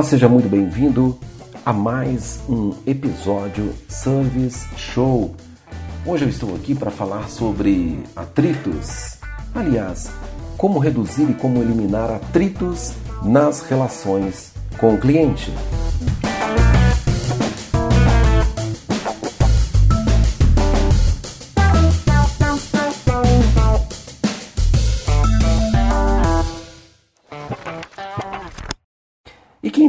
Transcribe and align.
Olá, 0.00 0.08
seja 0.08 0.30
muito 0.30 0.48
bem-vindo 0.48 1.18
a 1.62 1.74
mais 1.74 2.40
um 2.48 2.72
episódio 2.86 3.74
Service 3.86 4.66
Show. 4.74 5.34
Hoje 6.06 6.24
eu 6.24 6.28
estou 6.30 6.56
aqui 6.56 6.74
para 6.74 6.90
falar 6.90 7.28
sobre 7.28 8.02
atritos. 8.16 9.18
Aliás, 9.54 10.10
como 10.56 10.78
reduzir 10.78 11.28
e 11.28 11.34
como 11.34 11.60
eliminar 11.60 12.10
atritos 12.10 12.94
nas 13.22 13.60
relações 13.60 14.54
com 14.78 14.94
o 14.94 14.98
cliente. 14.98 15.52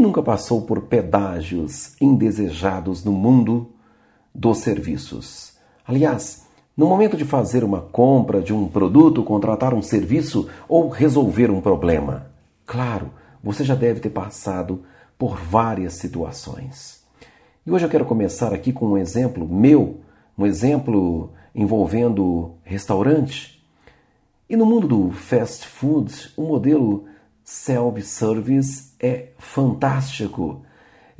Nunca 0.01 0.21
passou 0.21 0.63
por 0.63 0.81
pedágios 0.81 1.95
indesejados 2.01 3.03
no 3.03 3.11
mundo 3.11 3.69
dos 4.33 4.57
serviços? 4.57 5.53
Aliás, 5.87 6.47
no 6.75 6.87
momento 6.87 7.15
de 7.15 7.23
fazer 7.23 7.63
uma 7.63 7.81
compra 7.81 8.41
de 8.41 8.53
um 8.53 8.67
produto, 8.67 9.23
contratar 9.23 9.73
um 9.73 9.81
serviço 9.81 10.49
ou 10.67 10.89
resolver 10.89 11.51
um 11.51 11.61
problema. 11.61 12.31
Claro, 12.65 13.11
você 13.43 13.63
já 13.63 13.75
deve 13.75 13.99
ter 13.99 14.09
passado 14.09 14.83
por 15.17 15.37
várias 15.37 15.93
situações. 15.93 17.03
E 17.65 17.71
hoje 17.71 17.85
eu 17.85 17.89
quero 17.89 18.05
começar 18.05 18.53
aqui 18.53 18.73
com 18.73 18.87
um 18.87 18.97
exemplo 18.97 19.47
meu, 19.47 19.99
um 20.37 20.45
exemplo 20.45 21.31
envolvendo 21.53 22.53
restaurante. 22.63 23.63
E 24.49 24.55
no 24.55 24.65
mundo 24.65 24.87
do 24.87 25.11
fast 25.11 25.67
food, 25.67 26.31
o 26.35 26.43
modelo 26.43 27.05
self-service 27.51 28.93
é 28.97 29.27
fantástico. 29.37 30.63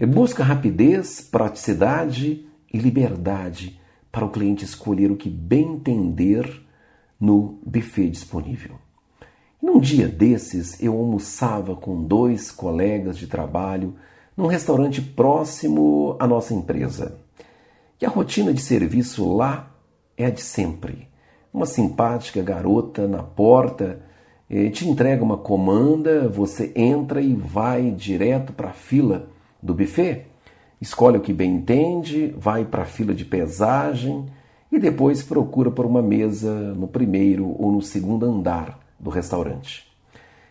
Busca 0.08 0.46
rapidez, 0.46 1.20
praticidade 1.20 2.48
e 2.74 2.78
liberdade 2.78 3.80
para 4.10 4.26
o 4.26 4.30
cliente 4.30 4.64
escolher 4.64 5.12
o 5.12 5.18
que 5.18 5.30
bem 5.30 5.74
entender 5.74 6.66
no 7.20 7.60
buffet 7.66 8.10
disponível. 8.10 8.76
Num 9.62 9.78
dia 9.78 10.08
desses, 10.08 10.82
eu 10.82 10.94
almoçava 10.98 11.76
com 11.76 12.02
dois 12.02 12.50
colegas 12.50 13.18
de 13.18 13.28
trabalho 13.28 13.96
num 14.36 14.48
restaurante 14.48 15.02
próximo 15.02 16.16
à 16.18 16.26
nossa 16.26 16.54
empresa. 16.54 17.20
E 18.02 18.06
a 18.06 18.10
rotina 18.10 18.54
de 18.54 18.62
serviço 18.62 19.36
lá 19.36 19.70
é 20.18 20.26
a 20.26 20.30
de 20.30 20.42
sempre. 20.42 21.10
Uma 21.54 21.66
simpática 21.66 22.42
garota 22.42 23.06
na 23.06 23.22
porta 23.22 24.10
te 24.70 24.86
entrega 24.86 25.24
uma 25.24 25.38
comanda, 25.38 26.28
você 26.28 26.74
entra 26.76 27.22
e 27.22 27.34
vai 27.34 27.90
direto 27.90 28.52
para 28.52 28.72
a 28.72 28.74
fila 28.74 29.30
do 29.64 29.74
buffet, 29.74 30.26
escolhe 30.82 31.18
o 31.18 31.22
que 31.22 31.32
bem 31.32 31.56
entende, 31.56 32.36
vai 32.38 32.66
para 32.66 32.82
a 32.82 32.86
fila 32.86 33.14
de 33.14 33.24
pesagem 33.24 34.26
e 34.70 34.78
depois 34.78 35.24
procura 35.24 35.72
por 35.72 35.86
uma 35.86 36.02
mesa 36.02 36.54
no 36.74 36.86
primeiro 36.86 37.56
ou 37.58 37.72
no 37.72 37.82
segundo 37.82 38.26
andar 38.26 38.78
do 39.00 39.10
restaurante. 39.10 39.90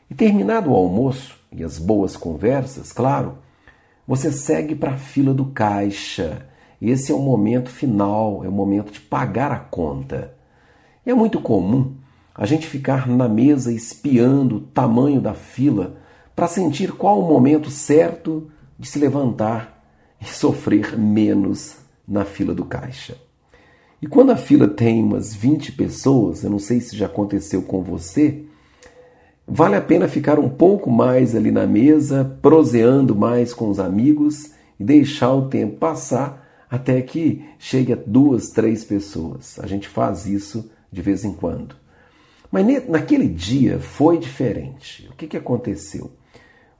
E 0.09 0.15
terminado 0.15 0.71
o 0.71 0.75
almoço 0.75 1.39
e 1.53 1.63
as 1.63 1.79
boas 1.79 2.17
conversas, 2.17 2.93
claro, 2.93 3.35
você 4.09 4.33
segue 4.33 4.75
para 4.75 4.93
a 4.93 4.99
fila 4.99 5.35
do 5.35 5.45
caixa. 5.45 6.47
Esse 6.81 7.13
é 7.13 7.15
o 7.15 7.19
momento 7.19 7.69
final, 7.69 8.43
é 8.45 8.49
o 8.49 8.53
momento 8.53 8.93
de 8.93 9.01
pagar 9.01 9.53
a 9.53 9.59
conta. 9.59 10.35
É 11.05 11.13
muito 11.13 11.39
comum 11.39 12.00
a 12.35 12.47
gente 12.47 12.67
ficar 12.67 13.09
na 13.09 13.29
mesa 13.29 13.73
espiando 13.73 14.57
o 14.57 14.61
tamanho 14.61 15.21
da 15.21 15.35
fila 15.35 15.97
para 16.35 16.49
sentir 16.49 16.93
qual 16.93 17.21
o 17.21 17.29
momento 17.29 17.71
certo 17.71 18.51
de 18.79 18.89
se 18.89 18.99
levantar 18.99 19.85
e 20.21 20.25
sofrer 20.29 20.99
menos 20.99 21.77
na 22.07 22.25
fila 22.25 22.55
do 22.55 22.65
caixa. 22.65 23.17
E 24.03 24.07
quando 24.07 24.31
a 24.31 24.37
fila 24.37 24.67
tem 24.67 25.03
umas 25.03 25.35
20 25.35 25.73
pessoas, 25.73 26.43
eu 26.43 26.51
não 26.51 26.59
sei 26.59 26.81
se 26.81 26.97
já 26.97 27.07
aconteceu 27.07 27.63
com 27.63 27.83
você, 27.83 28.43
vale 29.47 29.77
a 29.77 29.81
pena 29.81 30.09
ficar 30.09 30.39
um 30.39 30.49
pouco 30.49 30.91
mais 30.91 31.37
ali 31.37 31.51
na 31.51 31.67
mesa, 31.67 32.39
proseando 32.41 33.15
mais 33.15 33.53
com 33.53 33.69
os 33.69 33.79
amigos 33.79 34.53
e 34.79 34.85
deixar 34.85 35.35
o 35.35 35.49
tempo 35.49 35.77
passar 35.77 36.65
até 36.71 37.03
que 37.03 37.45
chegue 37.59 37.93
a 37.93 37.99
duas, 38.07 38.49
três 38.49 38.85
pessoas. 38.85 39.59
A 39.59 39.67
gente 39.67 39.87
faz 39.89 40.25
isso 40.25 40.71
de 40.91 41.03
vez 41.03 41.25
em 41.25 41.35
quando. 41.35 41.80
Mas 42.51 42.89
naquele 42.89 43.29
dia 43.29 43.79
foi 43.79 44.19
diferente. 44.19 45.09
O 45.11 45.15
que, 45.15 45.29
que 45.29 45.37
aconteceu? 45.37 46.11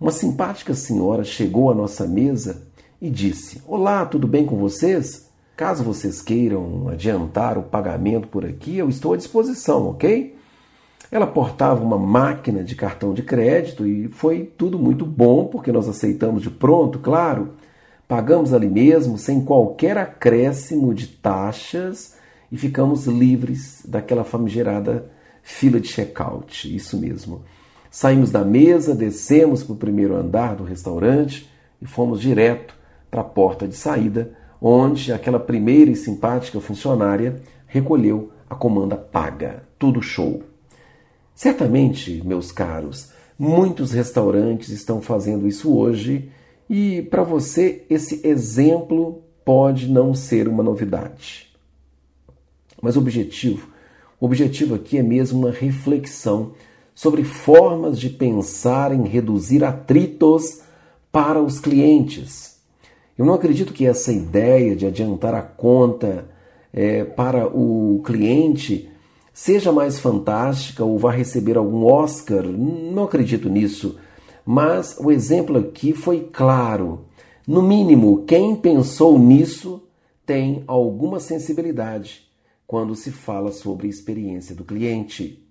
Uma 0.01 0.11
simpática 0.11 0.75
senhora 0.75 1.23
chegou 1.23 1.71
à 1.71 1.75
nossa 1.75 2.07
mesa 2.07 2.67
e 3.01 3.09
disse: 3.09 3.63
Olá, 3.67 4.05
tudo 4.05 4.27
bem 4.27 4.45
com 4.45 4.57
vocês? 4.57 5.31
Caso 5.57 5.85
vocês 5.85 6.23
queiram 6.23 6.89
adiantar 6.89 7.59
o 7.59 7.63
pagamento 7.63 8.27
por 8.27 8.45
aqui, 8.45 8.79
eu 8.79 8.89
estou 8.89 9.13
à 9.13 9.17
disposição, 9.17 9.89
ok? 9.89 10.37
Ela 11.13 11.27
portava 11.27 11.85
uma 11.85 11.99
máquina 11.99 12.65
de 12.65 12.75
cartão 12.75 13.13
de 13.13 13.23
crédito 13.23 13.87
e 13.87 14.09
foi 14.09 14.51
tudo 14.57 14.79
muito 14.79 15.05
bom, 15.05 15.47
porque 15.47 15.71
nós 15.71 15.89
aceitamos 15.89 16.43
de 16.43 16.51
pronto, 16.51 16.99
claro. 16.99 17.51
Pagamos 18.09 18.55
ali 18.55 18.69
mesmo, 18.69 19.19
sem 19.19 19.45
qualquer 19.45 19.99
acréscimo 19.99 20.95
de 20.95 21.09
taxas, 21.09 22.17
e 22.51 22.57
ficamos 22.57 23.07
livres 23.07 23.83
daquela 23.87 24.25
famigerada 24.25 25.11
fila 25.43 25.81
de 25.81 25.89
check-out. 25.89 26.75
Isso 26.75 26.99
mesmo. 26.99 27.43
Saímos 27.91 28.31
da 28.31 28.45
mesa, 28.45 28.95
descemos 28.95 29.65
para 29.65 29.73
o 29.73 29.77
primeiro 29.77 30.15
andar 30.15 30.55
do 30.55 30.65
restaurante 30.65 31.51
e 31.83 31.87
fomos 31.87 32.21
direto 32.21 32.75
para 33.11 33.23
a 33.23 33.25
porta 33.25 33.67
de 33.67 33.75
saída 33.75 34.37
onde 34.61 35.13
aquela 35.13 35.41
primeira 35.41 35.91
e 35.91 35.97
simpática 35.97 36.61
funcionária 36.61 37.41
recolheu 37.67 38.31
a 38.49 38.55
comanda 38.55 38.97
paga. 38.97 39.65
Tudo 39.79 40.03
show. 40.03 40.43
Certamente, 41.35 42.23
meus 42.25 42.53
caros, 42.53 43.11
muitos 43.39 43.93
restaurantes 43.93 44.69
estão 44.69 45.01
fazendo 45.01 45.49
isso 45.49 45.75
hoje 45.75 46.31
e 46.69 47.03
para 47.03 47.23
você 47.23 47.87
esse 47.89 48.21
exemplo 48.27 49.25
pode 49.45 49.89
não 49.89 50.13
ser 50.13 50.47
uma 50.47 50.63
novidade. 50.63 51.49
Mas 52.83 52.97
o 52.97 53.01
objetivo, 53.01 53.69
o 54.21 54.27
objetivo 54.27 54.75
aqui 54.75 54.99
é 54.99 55.03
mesmo 55.03 55.41
uma 55.41 55.51
reflexão 55.51 56.53
sobre 56.95 57.25
formas 57.25 57.99
de 57.99 58.11
pensar 58.11 58.93
em 58.93 59.07
reduzir 59.07 59.65
atritos 59.65 60.61
para 61.11 61.43
os 61.43 61.59
clientes 61.59 62.51
eu 63.21 63.27
não 63.27 63.35
acredito 63.35 63.75
que 63.75 63.85
essa 63.85 64.11
ideia 64.11 64.75
de 64.75 64.87
adiantar 64.87 65.35
a 65.35 65.43
conta 65.43 66.25
é, 66.73 67.05
para 67.05 67.47
o 67.47 68.01
cliente 68.03 68.89
seja 69.31 69.71
mais 69.71 70.01
fantástica 70.01 70.83
ou 70.83 70.99
vá 70.99 71.11
receber 71.11 71.59
algum 71.59 71.85
Oscar. 71.85 72.43
Não 72.47 73.05
acredito 73.05 73.51
nisso. 73.51 73.99
Mas 74.43 74.97
o 74.99 75.11
exemplo 75.11 75.59
aqui 75.59 75.93
foi 75.93 76.31
claro. 76.33 77.05
No 77.47 77.61
mínimo, 77.61 78.25
quem 78.25 78.57
pensou 78.57 79.19
nisso 79.19 79.83
tem 80.25 80.65
alguma 80.67 81.21
sensibilidade 81.21 82.23
quando 82.71 82.95
se 82.95 83.11
fala 83.11 83.51
sobre 83.51 83.89
a 83.89 83.91
experiência 83.91 84.55
do 84.55 84.65
cliente. 84.65 85.45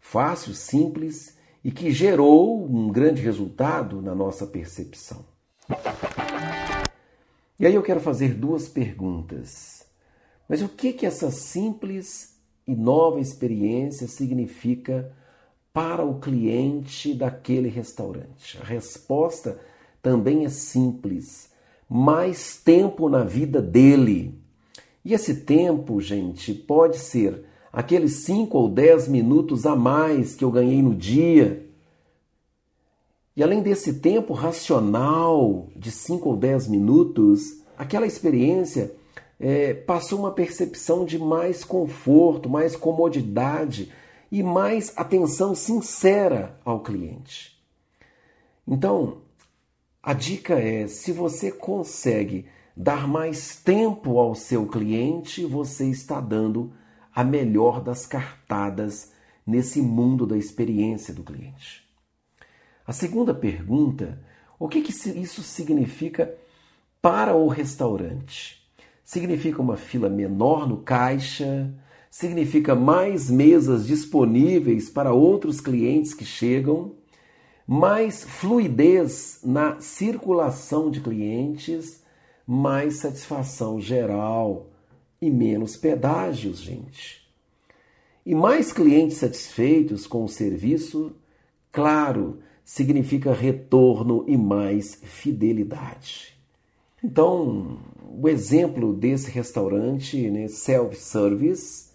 Fácil, 0.00 0.54
simples 0.54 1.36
e 1.62 1.70
que 1.70 1.90
gerou 1.90 2.64
um 2.64 2.90
grande 2.90 3.20
resultado 3.20 4.00
na 4.00 4.14
nossa 4.14 4.46
percepção. 4.46 5.22
E 7.60 7.66
aí 7.66 7.74
eu 7.74 7.82
quero 7.82 8.00
fazer 8.00 8.32
duas 8.32 8.70
perguntas. 8.70 9.84
Mas 10.48 10.62
o 10.62 10.68
que 10.70 10.94
que 10.94 11.04
essa 11.04 11.30
simples 11.30 12.38
e 12.66 12.74
nova 12.74 13.20
experiência 13.20 14.08
significa 14.08 15.14
para 15.74 16.06
o 16.06 16.18
cliente 16.18 17.12
daquele 17.12 17.68
restaurante? 17.68 18.56
A 18.62 18.64
resposta 18.64 19.60
também 20.00 20.46
é 20.46 20.48
simples. 20.48 21.50
Mais 21.86 22.56
tempo 22.56 23.10
na 23.10 23.24
vida 23.24 23.60
dele. 23.60 24.45
E 25.06 25.14
esse 25.14 25.36
tempo, 25.42 26.00
gente, 26.00 26.52
pode 26.52 26.98
ser 26.98 27.44
aqueles 27.72 28.24
5 28.24 28.58
ou 28.58 28.68
10 28.68 29.06
minutos 29.06 29.64
a 29.64 29.76
mais 29.76 30.34
que 30.34 30.44
eu 30.44 30.50
ganhei 30.50 30.82
no 30.82 30.94
dia 30.94 31.64
e 33.36 33.42
além 33.42 33.62
desse 33.62 34.00
tempo 34.00 34.32
racional 34.32 35.68
de 35.76 35.92
5 35.92 36.28
ou 36.28 36.36
10 36.36 36.66
minutos, 36.66 37.62
aquela 37.78 38.04
experiência 38.04 38.92
é, 39.38 39.74
passou 39.74 40.18
uma 40.18 40.32
percepção 40.32 41.04
de 41.04 41.20
mais 41.20 41.62
conforto, 41.62 42.48
mais 42.48 42.74
comodidade 42.74 43.92
e 44.32 44.42
mais 44.42 44.92
atenção 44.96 45.54
sincera 45.54 46.58
ao 46.64 46.80
cliente. 46.80 47.56
Então, 48.66 49.18
a 50.02 50.14
dica 50.14 50.54
é: 50.58 50.88
se 50.88 51.12
você 51.12 51.52
consegue 51.52 52.46
dar 52.76 53.08
mais 53.08 53.56
tempo 53.56 54.18
ao 54.18 54.34
seu 54.34 54.66
cliente, 54.66 55.46
você 55.46 55.88
está 55.88 56.20
dando 56.20 56.72
a 57.14 57.24
melhor 57.24 57.80
das 57.80 58.06
cartadas 58.06 59.12
nesse 59.46 59.80
mundo 59.80 60.26
da 60.26 60.36
experiência 60.36 61.14
do 61.14 61.22
cliente. 61.22 61.82
A 62.86 62.92
segunda 62.92 63.32
pergunta: 63.32 64.20
O 64.58 64.68
que, 64.68 64.82
que 64.82 64.92
isso 64.92 65.42
significa 65.42 66.34
para 67.00 67.34
o 67.34 67.48
restaurante? 67.48 68.62
Significa 69.02 69.62
uma 69.62 69.76
fila 69.76 70.10
menor 70.10 70.68
no 70.68 70.78
caixa, 70.78 71.72
significa 72.10 72.74
mais 72.74 73.30
mesas 73.30 73.86
disponíveis 73.86 74.90
para 74.90 75.12
outros 75.12 75.60
clientes 75.60 76.12
que 76.12 76.24
chegam, 76.24 76.94
mais 77.66 78.24
fluidez 78.24 79.40
na 79.44 79.80
circulação 79.80 80.90
de 80.90 81.00
clientes, 81.00 82.04
mais 82.46 82.98
satisfação 82.98 83.80
geral 83.80 84.68
e 85.20 85.30
menos 85.30 85.76
pedágios, 85.76 86.60
gente. 86.60 87.26
E 88.24 88.34
mais 88.34 88.72
clientes 88.72 89.18
satisfeitos 89.18 90.06
com 90.06 90.24
o 90.24 90.28
serviço, 90.28 91.14
claro, 91.72 92.38
significa 92.64 93.32
retorno 93.32 94.24
e 94.26 94.36
mais 94.36 95.00
fidelidade. 95.02 96.36
Então, 97.02 97.78
o 98.18 98.28
exemplo 98.28 98.92
desse 98.92 99.30
restaurante, 99.30 100.30
né, 100.30 100.48
self-service, 100.48 101.90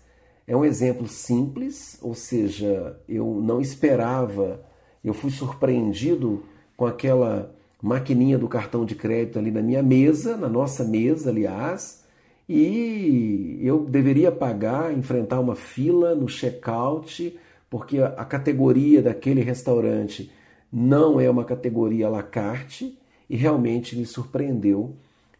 é 0.48 0.56
um 0.56 0.66
exemplo 0.66 1.08
simples, 1.08 1.98
ou 2.02 2.14
seja, 2.14 3.00
eu 3.08 3.42
não 3.42 3.62
esperava, 3.62 4.66
eu 5.04 5.14
fui 5.14 5.32
surpreendido 5.32 6.44
com 6.78 6.86
aquela 6.86 7.54
maquininha 7.82 8.38
do 8.38 8.48
cartão 8.48 8.86
de 8.86 8.96
crédito 8.96 9.40
ali 9.40 9.52
na 9.52 9.62
minha 9.62 9.82
mesa, 9.82 10.38
na 10.38 10.48
nossa 10.48 10.84
mesa, 10.84 11.30
aliás, 11.30 12.04
e 12.48 13.60
eu 13.62 13.86
deveria 13.86 14.32
pagar, 14.32 14.94
enfrentar 14.94 15.40
uma 15.40 15.56
fila 15.56 16.14
no 16.14 16.28
check-out, 16.28 17.38
porque 17.70 18.00
a 18.00 18.26
categoria 18.26 19.02
daquele 19.02 19.42
restaurante 19.42 20.32
não 20.72 21.20
é 21.20 21.30
uma 21.30 21.46
categoria 21.46 22.08
à 22.08 22.10
la 22.10 22.24
carte, 22.24 22.98
e 23.32 23.38
realmente 23.38 23.96
me 23.96 24.06
surpreendeu 24.06 24.94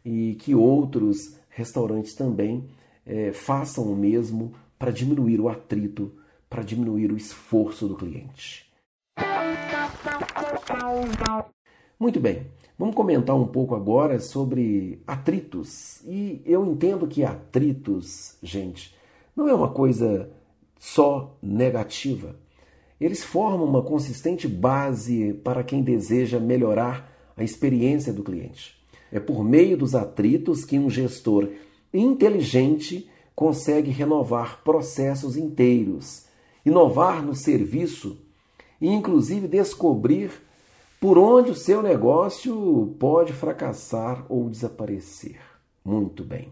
e 0.06 0.36
que 0.36 0.56
outros 0.56 1.36
restaurantes 1.50 2.16
também 2.16 2.64
é, 3.06 3.34
façam 3.34 3.84
o 3.84 3.96
mesmo 3.98 4.54
para 4.80 4.92
diminuir 4.92 5.42
o 5.42 5.50
atrito, 5.50 6.10
para 6.50 6.64
diminuir 6.64 7.12
o 7.12 7.18
esforço 7.18 7.90
do 7.90 7.98
cliente. 7.98 8.66
Muito 12.02 12.20
bem, 12.20 12.48
vamos 12.80 12.96
comentar 12.96 13.36
um 13.36 13.46
pouco 13.46 13.76
agora 13.76 14.20
sobre 14.20 15.04
atritos. 15.06 16.02
E 16.04 16.42
eu 16.48 16.66
entendo 16.66 17.06
que 17.06 17.24
atritos, 17.24 18.38
gente, 18.42 18.96
não 19.36 19.48
é 19.48 19.54
uma 19.54 19.70
coisa 19.70 20.28
só 20.80 21.38
negativa. 21.44 22.36
Eles 23.00 23.24
formam 23.24 23.68
uma 23.68 23.84
consistente 23.84 24.48
base 24.48 25.34
para 25.44 25.64
quem 25.64 25.84
deseja 25.84 26.40
melhorar 26.40 27.08
a 27.38 27.44
experiência 27.44 28.12
do 28.12 28.24
cliente. 28.24 28.76
É 29.12 29.20
por 29.20 29.44
meio 29.44 29.78
dos 29.78 29.94
atritos 29.94 30.66
que 30.66 30.80
um 30.80 30.90
gestor 30.90 31.50
inteligente 31.94 33.08
consegue 33.36 33.92
renovar 33.92 34.64
processos 34.64 35.38
inteiros, 35.38 36.26
inovar 36.66 37.24
no 37.24 37.36
serviço 37.36 38.18
e, 38.82 38.88
inclusive, 38.88 39.48
descobrir 39.48 40.32
por 41.02 41.18
onde 41.18 41.50
o 41.50 41.56
seu 41.56 41.82
negócio 41.82 42.96
pode 43.00 43.34
fracassar 43.34 44.24
ou 44.30 44.48
desaparecer. 44.48 45.40
Muito 45.84 46.24
bem. 46.24 46.50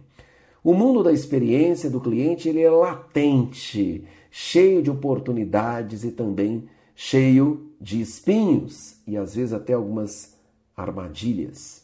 O 0.63 0.73
mundo 0.73 1.03
da 1.03 1.13
experiência 1.13 1.87
do 1.87 2.01
cliente 2.01 2.49
ele 2.49 2.59
é 2.59 2.69
latente, 2.69 4.07
cheio 4.31 4.81
de 4.81 4.89
oportunidades 4.89 6.03
e 6.03 6.09
também 6.09 6.67
cheio 6.95 7.71
de 7.79 8.01
espinhos 8.01 8.95
e 9.05 9.15
às 9.15 9.35
vezes 9.35 9.53
até 9.53 9.73
algumas 9.73 10.35
armadilhas. 10.75 11.83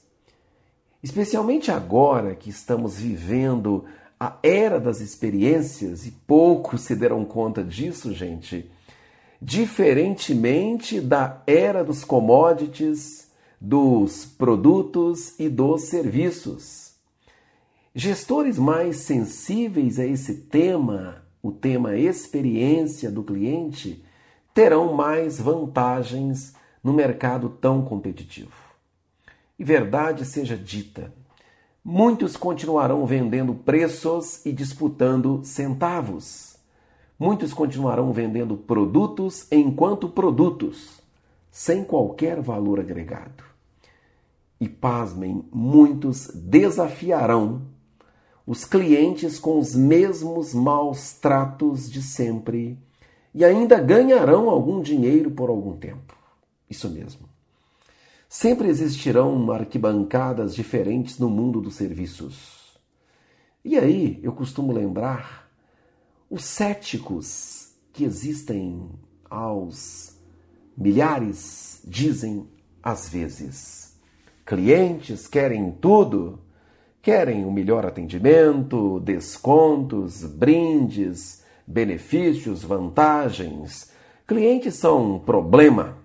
Especialmente 1.04 1.70
agora 1.70 2.34
que 2.34 2.50
estamos 2.50 2.98
vivendo 2.98 3.86
a 4.20 4.40
era 4.42 4.80
das 4.80 5.02
experiências 5.02 6.08
e 6.08 6.12
poucos 6.12 6.82
se 6.82 6.96
deram 6.96 7.24
conta 7.26 7.64
disso, 7.64 8.12
gente 8.12 8.72
diferentemente 9.46 11.00
da 11.00 11.44
era 11.46 11.84
dos 11.84 12.04
commodities, 12.04 13.30
dos 13.62 14.26
produtos 14.26 15.40
e 15.40 15.48
dos 15.48 15.84
serviços. 15.84 16.96
Gestores 17.94 18.58
mais 18.58 18.98
sensíveis 18.98 20.00
a 20.00 20.06
esse 20.06 20.34
tema, 20.34 21.24
o 21.44 21.52
tema 21.52 21.96
experiência 21.96 23.12
do 23.12 23.22
cliente, 23.22 24.04
terão 24.52 24.96
mais 24.96 25.40
vantagens 25.40 26.56
no 26.84 26.92
mercado 26.92 27.48
tão 27.48 27.86
competitivo. 27.86 28.56
E 29.60 29.64
verdade 29.64 30.26
seja 30.26 30.58
dita, 30.58 31.14
muitos 31.84 32.36
continuarão 32.36 33.06
vendendo 33.06 33.54
preços 33.54 34.44
e 34.44 34.52
disputando 34.52 35.42
centavos 35.44 36.55
muitos 37.18 37.54
continuarão 37.54 38.12
vendendo 38.12 38.58
produtos 38.58 39.48
enquanto 39.52 40.10
produtos, 40.10 41.02
sem 41.50 41.84
qualquer 41.84 42.42
valor 42.42 42.80
agregado. 42.80 43.44
E 44.60 44.68
pasmem, 44.70 45.44
muitos 45.52 46.28
desafiarão 46.34 47.62
os 48.46 48.64
clientes 48.64 49.40
com 49.40 49.58
os 49.58 49.76
mesmos 49.76 50.54
maus 50.54 51.14
tratos 51.14 51.90
de 51.90 52.02
sempre 52.02 52.78
e 53.34 53.44
ainda 53.44 53.80
ganharão 53.80 54.50
algum 54.50 54.82
dinheiro 54.82 55.32
por 55.32 55.50
algum 55.50 55.76
tempo. 55.76 56.16
Isso 56.70 56.90
mesmo. 56.90 57.28
Sempre 58.30 58.68
existirão 58.68 59.52
arquibancadas 59.52 60.54
diferentes 60.54 61.18
no 61.20 61.30
mundo 61.30 61.60
dos 61.60 61.76
serviços. 61.76 62.78
E 63.64 63.78
aí 63.78 64.20
eu 64.22 64.32
costumo 64.32 64.72
lembrar 64.72 65.45
os 66.36 66.44
céticos 66.44 67.70
que 67.94 68.04
existem 68.04 68.90
aos 69.30 70.20
milhares 70.78 71.82
dizem 71.88 72.46
às 72.84 73.08
vezes: 73.08 73.98
clientes 74.46 75.30
querem 75.30 75.72
tudo, 75.72 76.40
querem 77.02 77.46
o 77.46 77.52
melhor 77.52 77.86
atendimento, 77.86 79.00
descontos, 79.00 80.26
brindes, 80.26 81.42
benefícios, 81.66 82.64
vantagens. 82.64 83.90
Clientes 84.28 84.76
são 84.76 85.16
um 85.16 85.20
problema. 85.20 85.98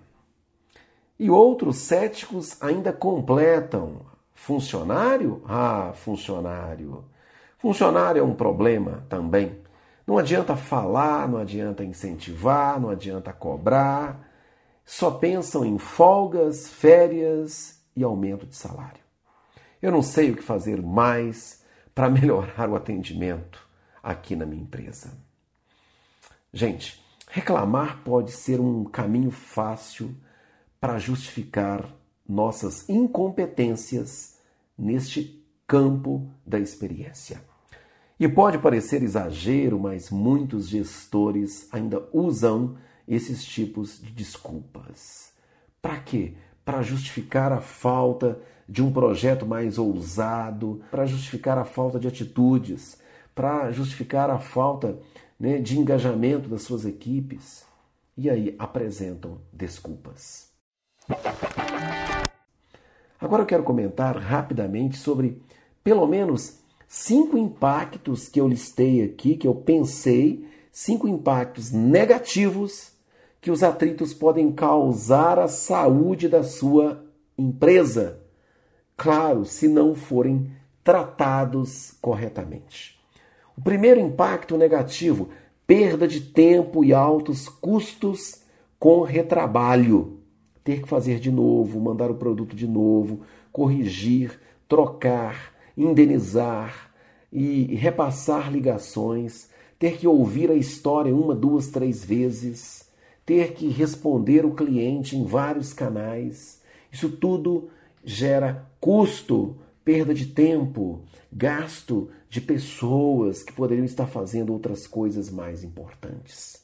E 1.19 1.29
outros 1.29 1.75
céticos 1.79 2.55
ainda 2.61 2.93
completam: 2.93 3.97
funcionário? 4.33 5.41
Ah, 5.45 5.91
funcionário. 5.93 7.03
Funcionário 7.57 8.21
é 8.21 8.23
um 8.23 8.33
problema 8.33 9.05
também. 9.09 9.59
Não 10.05 10.17
adianta 10.17 10.55
falar, 10.55 11.27
não 11.27 11.37
adianta 11.37 11.83
incentivar, 11.83 12.79
não 12.79 12.89
adianta 12.89 13.31
cobrar. 13.31 14.29
Só 14.85 15.11
pensam 15.11 15.63
em 15.63 15.77
folgas, 15.77 16.67
férias 16.67 17.81
e 17.95 18.03
aumento 18.03 18.45
de 18.45 18.55
salário. 18.55 19.01
Eu 19.81 19.91
não 19.91 20.01
sei 20.01 20.31
o 20.31 20.35
que 20.35 20.43
fazer 20.43 20.81
mais 20.81 21.63
para 21.93 22.09
melhorar 22.11 22.69
o 22.69 22.75
atendimento 22.75 23.65
aqui 24.01 24.35
na 24.35 24.45
minha 24.45 24.63
empresa. 24.63 25.11
Gente, 26.53 27.01
reclamar 27.29 28.03
pode 28.03 28.31
ser 28.31 28.59
um 28.59 28.83
caminho 28.83 29.31
fácil 29.31 30.15
para 30.79 30.97
justificar 30.97 31.87
nossas 32.27 32.89
incompetências 32.89 34.37
neste 34.77 35.45
campo 35.67 36.29
da 36.45 36.59
experiência. 36.59 37.50
E 38.21 38.29
pode 38.29 38.59
parecer 38.59 39.01
exagero, 39.01 39.79
mas 39.79 40.11
muitos 40.11 40.69
gestores 40.69 41.67
ainda 41.71 42.07
usam 42.13 42.77
esses 43.07 43.43
tipos 43.43 43.99
de 43.99 44.11
desculpas. 44.11 45.33
Para 45.81 45.97
quê? 45.97 46.35
Para 46.63 46.83
justificar 46.83 47.51
a 47.51 47.59
falta 47.59 48.39
de 48.69 48.83
um 48.83 48.93
projeto 48.93 49.43
mais 49.43 49.79
ousado, 49.79 50.83
para 50.91 51.07
justificar 51.07 51.57
a 51.57 51.65
falta 51.65 51.99
de 51.99 52.07
atitudes, 52.07 53.01
para 53.33 53.71
justificar 53.71 54.29
a 54.29 54.37
falta 54.37 54.99
né, 55.39 55.57
de 55.57 55.79
engajamento 55.79 56.47
das 56.47 56.61
suas 56.61 56.85
equipes. 56.85 57.65
E 58.15 58.29
aí 58.29 58.55
apresentam 58.59 59.41
desculpas. 59.51 60.51
Agora 63.19 63.41
eu 63.41 63.47
quero 63.47 63.63
comentar 63.63 64.15
rapidamente 64.15 64.95
sobre 64.97 65.41
pelo 65.83 66.05
menos 66.05 66.60
cinco 66.93 67.37
impactos 67.37 68.27
que 68.27 68.41
eu 68.41 68.45
listei 68.45 69.01
aqui, 69.01 69.37
que 69.37 69.47
eu 69.47 69.55
pensei, 69.55 70.45
cinco 70.73 71.07
impactos 71.07 71.71
negativos 71.71 72.91
que 73.39 73.49
os 73.49 73.63
atritos 73.63 74.13
podem 74.13 74.51
causar 74.51 75.39
à 75.39 75.47
saúde 75.47 76.27
da 76.27 76.43
sua 76.43 77.01
empresa. 77.37 78.19
Claro, 78.97 79.45
se 79.45 79.69
não 79.69 79.95
forem 79.95 80.51
tratados 80.83 81.95
corretamente. 82.01 82.99
O 83.57 83.61
primeiro 83.61 84.01
impacto 84.01 84.57
negativo, 84.57 85.29
perda 85.65 86.05
de 86.05 86.19
tempo 86.19 86.83
e 86.83 86.93
altos 86.93 87.47
custos 87.47 88.41
com 88.77 89.01
retrabalho. 89.01 90.19
ter 90.61 90.81
que 90.81 90.89
fazer 90.89 91.21
de 91.21 91.31
novo, 91.31 91.79
mandar 91.79 92.11
o 92.11 92.15
produto 92.15 92.53
de 92.53 92.67
novo, 92.67 93.21
corrigir, 93.49 94.41
trocar, 94.67 95.50
indenizar 95.77 96.91
e 97.31 97.75
repassar 97.75 98.51
ligações, 98.51 99.49
ter 99.79 99.97
que 99.97 100.07
ouvir 100.07 100.51
a 100.51 100.55
história 100.55 101.15
uma, 101.15 101.33
duas, 101.33 101.67
três 101.67 102.03
vezes, 102.03 102.89
ter 103.25 103.53
que 103.53 103.67
responder 103.67 104.45
o 104.45 104.53
cliente 104.53 105.15
em 105.15 105.25
vários 105.25 105.73
canais. 105.73 106.61
Isso 106.91 107.09
tudo 107.09 107.69
gera 108.03 108.67
custo, 108.79 109.55
perda 109.83 110.13
de 110.13 110.27
tempo, 110.27 111.01
gasto 111.31 112.09
de 112.29 112.41
pessoas 112.41 113.43
que 113.43 113.53
poderiam 113.53 113.85
estar 113.85 114.07
fazendo 114.07 114.53
outras 114.53 114.85
coisas 114.85 115.29
mais 115.29 115.63
importantes. 115.63 116.61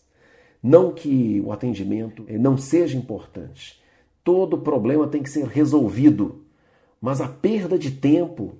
Não 0.61 0.91
que 0.91 1.41
o 1.45 1.51
atendimento 1.51 2.25
eh, 2.27 2.37
não 2.37 2.57
seja 2.57 2.97
importante. 2.97 3.81
Todo 4.23 4.57
problema 4.57 5.07
tem 5.07 5.23
que 5.23 5.29
ser 5.29 5.45
resolvido, 5.45 6.43
mas 6.99 7.21
a 7.21 7.27
perda 7.27 7.77
de 7.77 7.91
tempo, 7.91 8.55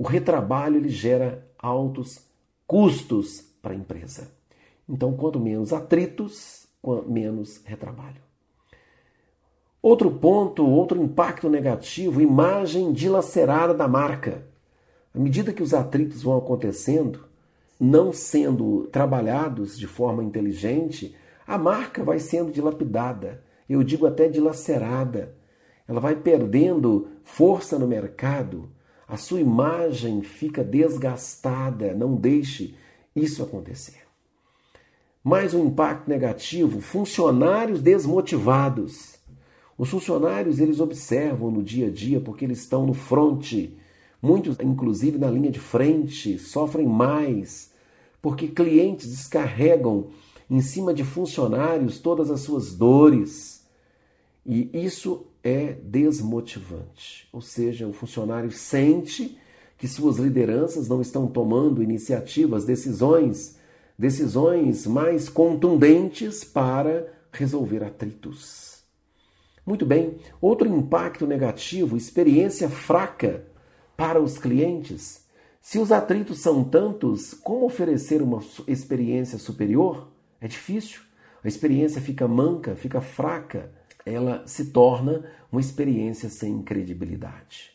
o 0.00 0.02
retrabalho 0.02 0.78
ele 0.78 0.88
gera 0.88 1.46
altos 1.58 2.26
custos 2.66 3.42
para 3.60 3.74
a 3.74 3.76
empresa. 3.76 4.32
Então, 4.88 5.12
quanto 5.12 5.38
menos 5.38 5.74
atritos, 5.74 6.66
menos 7.06 7.60
retrabalho. 7.66 8.16
Outro 9.82 10.10
ponto, 10.10 10.66
outro 10.66 10.98
impacto 11.02 11.50
negativo, 11.50 12.22
imagem 12.22 12.94
dilacerada 12.94 13.74
da 13.74 13.86
marca. 13.86 14.46
À 15.14 15.18
medida 15.18 15.52
que 15.52 15.62
os 15.62 15.74
atritos 15.74 16.22
vão 16.22 16.38
acontecendo, 16.38 17.26
não 17.78 18.10
sendo 18.10 18.88
trabalhados 18.90 19.78
de 19.78 19.86
forma 19.86 20.24
inteligente, 20.24 21.14
a 21.46 21.58
marca 21.58 22.02
vai 22.02 22.18
sendo 22.18 22.50
dilapidada, 22.50 23.44
eu 23.68 23.84
digo 23.84 24.06
até 24.06 24.28
dilacerada. 24.28 25.34
Ela 25.86 26.00
vai 26.00 26.16
perdendo 26.16 27.08
força 27.22 27.78
no 27.78 27.86
mercado, 27.86 28.70
a 29.10 29.16
sua 29.16 29.40
imagem 29.40 30.22
fica 30.22 30.62
desgastada, 30.62 31.92
não 31.92 32.14
deixe 32.14 32.76
isso 33.14 33.42
acontecer. 33.42 33.98
Mais 35.22 35.52
um 35.52 35.66
impacto 35.66 36.08
negativo, 36.08 36.80
funcionários 36.80 37.82
desmotivados. 37.82 39.16
Os 39.76 39.90
funcionários 39.90 40.60
eles 40.60 40.78
observam 40.78 41.50
no 41.50 41.62
dia 41.62 41.88
a 41.88 41.90
dia 41.90 42.20
porque 42.20 42.44
eles 42.44 42.60
estão 42.60 42.86
no 42.86 42.94
fronte, 42.94 43.76
muitos 44.22 44.56
inclusive 44.60 45.18
na 45.18 45.28
linha 45.28 45.50
de 45.50 45.58
frente, 45.58 46.38
sofrem 46.38 46.86
mais 46.86 47.70
porque 48.22 48.46
clientes 48.46 49.08
descarregam 49.08 50.08
em 50.48 50.60
cima 50.60 50.94
de 50.94 51.02
funcionários 51.02 51.98
todas 51.98 52.30
as 52.30 52.40
suas 52.40 52.74
dores. 52.74 53.59
E 54.44 54.70
isso 54.72 55.26
é 55.42 55.72
desmotivante. 55.72 57.28
Ou 57.32 57.40
seja, 57.40 57.86
o 57.86 57.92
funcionário 57.92 58.50
sente 58.50 59.38
que 59.76 59.88
suas 59.88 60.16
lideranças 60.18 60.88
não 60.88 61.00
estão 61.00 61.26
tomando 61.26 61.82
iniciativas, 61.82 62.64
decisões, 62.64 63.56
decisões 63.98 64.86
mais 64.86 65.28
contundentes 65.28 66.44
para 66.44 67.06
resolver 67.32 67.82
atritos. 67.82 68.82
Muito 69.64 69.86
bem, 69.86 70.16
outro 70.40 70.68
impacto 70.68 71.26
negativo, 71.26 71.96
experiência 71.96 72.68
fraca 72.68 73.44
para 73.96 74.20
os 74.20 74.36
clientes. 74.36 75.24
Se 75.60 75.78
os 75.78 75.92
atritos 75.92 76.40
são 76.40 76.64
tantos, 76.64 77.34
como 77.34 77.66
oferecer 77.66 78.22
uma 78.22 78.42
experiência 78.66 79.38
superior? 79.38 80.08
É 80.40 80.48
difícil. 80.48 81.02
A 81.44 81.48
experiência 81.48 82.00
fica 82.00 82.26
manca, 82.26 82.74
fica 82.74 83.00
fraca, 83.00 83.70
ela 84.04 84.42
se 84.46 84.66
torna 84.66 85.24
uma 85.50 85.60
experiência 85.60 86.28
sem 86.28 86.62
credibilidade. 86.62 87.72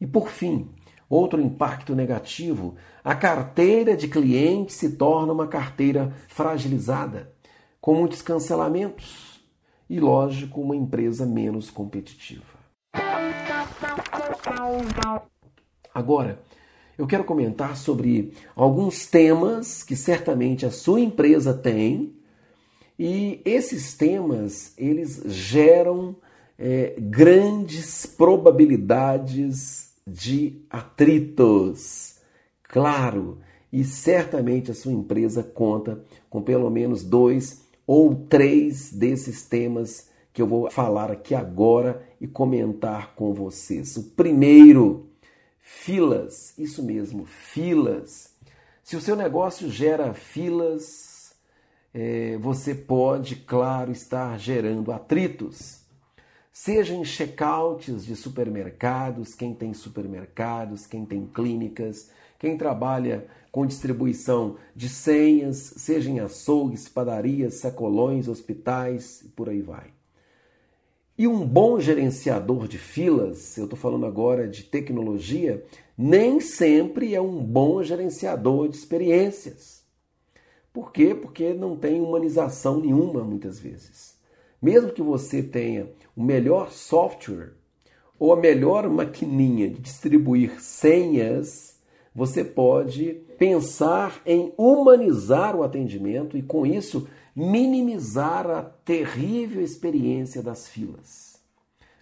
E 0.00 0.06
por 0.06 0.28
fim, 0.28 0.70
outro 1.08 1.40
impacto 1.40 1.94
negativo, 1.94 2.76
a 3.02 3.14
carteira 3.14 3.96
de 3.96 4.08
clientes 4.08 4.76
se 4.76 4.96
torna 4.96 5.32
uma 5.32 5.46
carteira 5.46 6.14
fragilizada, 6.28 7.32
com 7.80 7.94
muitos 7.94 8.22
cancelamentos 8.22 9.44
e, 9.88 9.98
lógico, 9.98 10.60
uma 10.60 10.76
empresa 10.76 11.26
menos 11.26 11.70
competitiva. 11.70 12.60
Agora, 15.92 16.40
eu 16.96 17.06
quero 17.06 17.24
comentar 17.24 17.76
sobre 17.76 18.34
alguns 18.54 19.06
temas 19.06 19.82
que 19.82 19.96
certamente 19.96 20.66
a 20.66 20.70
sua 20.70 21.00
empresa 21.00 21.54
tem 21.54 22.19
e 23.02 23.40
esses 23.46 23.94
temas 23.94 24.74
eles 24.76 25.22
geram 25.24 26.16
é, 26.58 26.94
grandes 26.98 28.04
probabilidades 28.04 29.94
de 30.06 30.60
atritos. 30.68 32.16
Claro, 32.62 33.38
e 33.72 33.84
certamente 33.84 34.70
a 34.70 34.74
sua 34.74 34.92
empresa 34.92 35.42
conta 35.42 36.04
com 36.28 36.42
pelo 36.42 36.68
menos 36.68 37.02
dois 37.02 37.62
ou 37.86 38.14
três 38.14 38.92
desses 38.92 39.44
temas 39.44 40.10
que 40.30 40.42
eu 40.42 40.46
vou 40.46 40.70
falar 40.70 41.10
aqui 41.10 41.34
agora 41.34 42.06
e 42.20 42.26
comentar 42.26 43.14
com 43.14 43.32
vocês. 43.32 43.96
O 43.96 44.10
primeiro, 44.10 45.08
filas, 45.58 46.52
isso 46.58 46.82
mesmo, 46.82 47.24
filas. 47.24 48.34
Se 48.84 48.94
o 48.94 49.00
seu 49.00 49.16
negócio 49.16 49.70
gera 49.70 50.12
filas, 50.12 51.09
é, 51.92 52.36
você 52.38 52.74
pode, 52.74 53.36
claro, 53.36 53.90
estar 53.90 54.38
gerando 54.38 54.92
atritos. 54.92 55.80
Seja 56.52 56.94
em 56.94 57.04
checkouts 57.04 58.04
de 58.04 58.14
supermercados, 58.16 59.34
quem 59.34 59.54
tem 59.54 59.72
supermercados, 59.72 60.86
quem 60.86 61.04
tem 61.04 61.26
clínicas, 61.26 62.10
quem 62.38 62.56
trabalha 62.56 63.26
com 63.50 63.66
distribuição 63.66 64.56
de 64.74 64.88
senhas, 64.88 65.56
seja 65.56 66.10
em 66.10 66.20
açougues, 66.20 66.88
padarias, 66.88 67.54
sacolões, 67.54 68.28
hospitais 68.28 69.22
e 69.22 69.28
por 69.28 69.48
aí 69.48 69.62
vai. 69.62 69.92
E 71.18 71.26
um 71.26 71.46
bom 71.46 71.78
gerenciador 71.78 72.66
de 72.66 72.78
filas, 72.78 73.58
eu 73.58 73.64
estou 73.64 73.78
falando 73.78 74.06
agora 74.06 74.48
de 74.48 74.62
tecnologia, 74.62 75.62
nem 75.96 76.40
sempre 76.40 77.14
é 77.14 77.20
um 77.20 77.44
bom 77.44 77.82
gerenciador 77.82 78.68
de 78.68 78.76
experiências. 78.76 79.79
Por 80.72 80.92
quê? 80.92 81.14
Porque 81.14 81.52
não 81.52 81.76
tem 81.76 82.00
humanização 82.00 82.80
nenhuma 82.80 83.24
muitas 83.24 83.58
vezes. 83.58 84.16
Mesmo 84.62 84.92
que 84.92 85.02
você 85.02 85.42
tenha 85.42 85.90
o 86.16 86.22
melhor 86.22 86.70
software 86.70 87.54
ou 88.18 88.32
a 88.32 88.36
melhor 88.36 88.88
maquininha 88.88 89.68
de 89.68 89.80
distribuir 89.80 90.60
senhas, 90.60 91.80
você 92.14 92.44
pode 92.44 93.14
pensar 93.38 94.20
em 94.26 94.52
humanizar 94.56 95.56
o 95.56 95.62
atendimento 95.62 96.36
e, 96.36 96.42
com 96.42 96.66
isso, 96.66 97.08
minimizar 97.34 98.48
a 98.50 98.62
terrível 98.62 99.62
experiência 99.62 100.42
das 100.42 100.68
filas. 100.68 101.40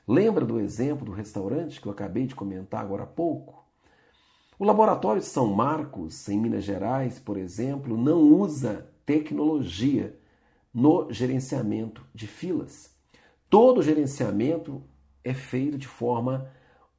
Lembra 0.07 0.45
do 0.45 0.59
exemplo 0.59 1.05
do 1.05 1.13
restaurante 1.13 1.81
que 1.81 1.87
eu 1.87 1.93
acabei 1.93 2.27
de 2.27 2.35
comentar 2.35 2.81
agora 2.81 3.05
há 3.05 3.07
pouco? 3.07 3.58
O 4.59 4.65
laboratório 4.65 5.23
São 5.23 5.47
Marcos, 5.47 6.29
em 6.29 6.37
Minas 6.37 6.65
Gerais, 6.65 7.21
por 7.21 7.37
exemplo, 7.37 7.97
não 7.97 8.21
usa 8.21 8.91
tecnologia 9.07 10.19
no 10.75 11.13
gerenciamento 11.13 12.05
de 12.13 12.27
filas. 12.27 12.93
Todo 13.49 13.83
gerenciamento 13.83 14.83
é 15.23 15.33
feito 15.33 15.79
de 15.79 15.87
forma 15.87 16.51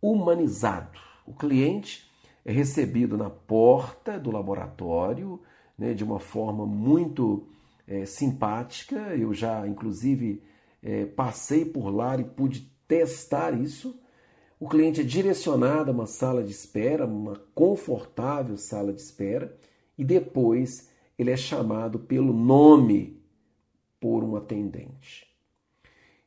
humanizado. 0.02 0.98
O 1.26 1.34
cliente 1.34 2.10
é 2.46 2.52
recebido 2.54 3.18
na 3.18 3.30
porta 3.30 4.18
do 4.18 4.32
laboratório 4.32 5.42
né, 5.78 5.94
de 5.94 6.04
uma 6.04 6.18
forma 6.18 6.66
muito 6.66 7.46
é, 7.86 8.06
simpática. 8.06 8.96
Eu 9.18 9.34
já, 9.34 9.68
inclusive, 9.68 10.42
é, 10.82 11.06
passei 11.06 11.66
por 11.66 11.90
lá 11.90 12.18
e 12.18 12.24
pude 12.24 12.72
testar 12.88 13.52
isso. 13.52 14.00
O 14.60 14.68
cliente 14.68 15.02
é 15.02 15.04
direcionado 15.04 15.90
a 15.90 15.94
uma 15.94 16.06
sala 16.06 16.44
de 16.44 16.52
espera, 16.52 17.06
uma 17.06 17.42
confortável 17.56 18.58
sala 18.58 18.92
de 18.92 19.02
espera, 19.02 19.56
e 19.98 20.04
depois 20.04 20.90
ele 21.18 21.32
é 21.32 21.38
chamado 21.38 22.00
pelo 22.00 22.34
nome 22.34 23.22
por 24.00 24.24
um 24.24 24.36
atendente. 24.36 25.28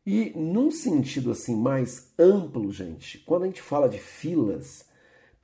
E 0.05 0.33
num 0.35 0.71
sentido 0.71 1.31
assim 1.31 1.55
mais 1.55 2.13
amplo, 2.19 2.73
gente, 2.73 3.19
quando 3.19 3.45
a 3.45 3.47
gente 3.47 3.63
fala 3.63 3.89
de 3.89 3.99
filas, 3.99 4.91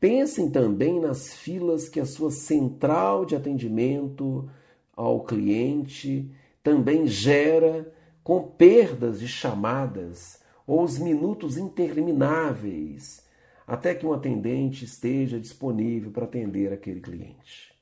Pensem 0.00 0.48
também 0.48 1.00
nas 1.00 1.34
filas 1.34 1.88
que 1.88 1.98
a 1.98 2.06
sua 2.06 2.30
central 2.30 3.24
de 3.24 3.34
atendimento 3.34 4.48
ao 4.94 5.24
cliente 5.24 6.30
também 6.62 7.06
gera 7.06 7.92
com 8.22 8.42
perdas 8.42 9.18
de 9.18 9.26
chamadas 9.26 10.37
ou 10.68 10.82
os 10.84 10.98
minutos 10.98 11.56
intermináveis 11.56 13.26
até 13.66 13.94
que 13.94 14.04
um 14.04 14.12
atendente 14.12 14.84
esteja 14.84 15.40
disponível 15.40 16.10
para 16.10 16.26
atender 16.26 16.72
aquele 16.72 17.00
cliente. 17.00 17.74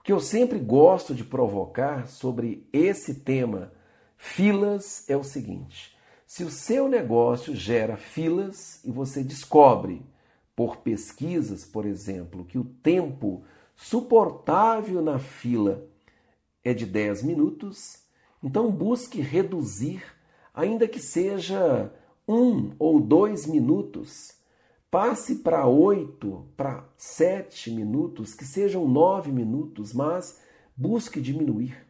O 0.00 0.02
que 0.02 0.10
eu 0.10 0.18
sempre 0.18 0.58
gosto 0.58 1.14
de 1.14 1.22
provocar 1.22 2.08
sobre 2.08 2.66
esse 2.72 3.16
tema, 3.16 3.70
filas, 4.16 5.08
é 5.08 5.16
o 5.16 5.22
seguinte: 5.22 5.94
Se 6.26 6.44
o 6.44 6.50
seu 6.50 6.88
negócio 6.88 7.54
gera 7.54 7.98
filas 7.98 8.82
e 8.84 8.90
você 8.90 9.22
descobre, 9.22 10.02
por 10.56 10.78
pesquisas, 10.78 11.64
por 11.64 11.84
exemplo, 11.84 12.44
que 12.44 12.58
o 12.58 12.64
tempo 12.64 13.44
suportável 13.76 15.00
na 15.02 15.18
fila 15.18 15.86
é 16.64 16.72
de 16.72 16.84
10 16.84 17.22
minutos, 17.22 18.02
então 18.42 18.70
busque 18.70 19.20
reduzir, 19.20 20.02
ainda 20.58 20.88
que 20.88 20.98
seja 20.98 21.88
um 22.26 22.72
ou 22.80 23.00
dois 23.00 23.46
minutos. 23.46 24.32
Passe 24.90 25.36
para 25.36 25.68
oito, 25.68 26.46
para 26.56 26.84
sete 26.96 27.70
minutos, 27.70 28.34
que 28.34 28.44
sejam 28.44 28.88
nove 28.88 29.30
minutos, 29.30 29.92
mas 29.92 30.40
busque 30.76 31.20
diminuir. 31.20 31.86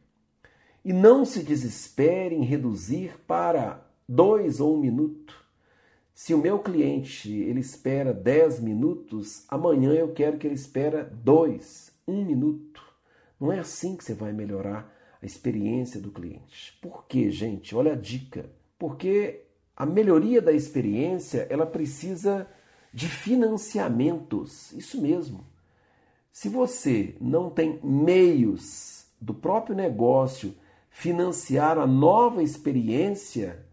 E 0.84 0.92
não 0.92 1.24
se 1.24 1.42
desespere 1.42 2.34
em 2.34 2.44
reduzir 2.44 3.18
para 3.26 3.82
dois 4.06 4.60
ou 4.60 4.76
um 4.76 4.80
minuto. 4.80 5.34
Se 6.12 6.34
o 6.34 6.38
meu 6.38 6.58
cliente 6.58 7.32
ele 7.32 7.60
espera 7.60 8.12
dez 8.12 8.60
minutos, 8.60 9.44
amanhã 9.48 9.92
eu 9.94 10.12
quero 10.12 10.36
que 10.36 10.46
ele 10.46 10.56
espere 10.56 11.04
dois, 11.04 11.90
um 12.06 12.22
minuto. 12.22 12.82
Não 13.40 13.50
é 13.50 13.60
assim 13.60 13.96
que 13.96 14.04
você 14.04 14.12
vai 14.12 14.32
melhorar 14.34 14.94
a 15.22 15.24
experiência 15.24 15.98
do 15.98 16.10
cliente. 16.10 16.76
Por 16.82 17.06
quê, 17.06 17.30
gente? 17.30 17.74
Olha 17.74 17.92
a 17.92 17.96
dica. 17.96 18.57
Porque 18.78 19.44
a 19.76 19.84
melhoria 19.84 20.40
da 20.40 20.52
experiência 20.52 21.46
ela 21.50 21.66
precisa 21.66 22.48
de 22.92 23.08
financiamentos. 23.08 24.72
Isso 24.72 25.00
mesmo. 25.00 25.44
Se 26.32 26.48
você 26.48 27.16
não 27.20 27.50
tem 27.50 27.80
meios 27.82 29.06
do 29.20 29.34
próprio 29.34 29.74
negócio 29.74 30.54
financiar 30.90 31.78
a 31.78 31.86
nova 31.86 32.42
experiência, 32.42 33.64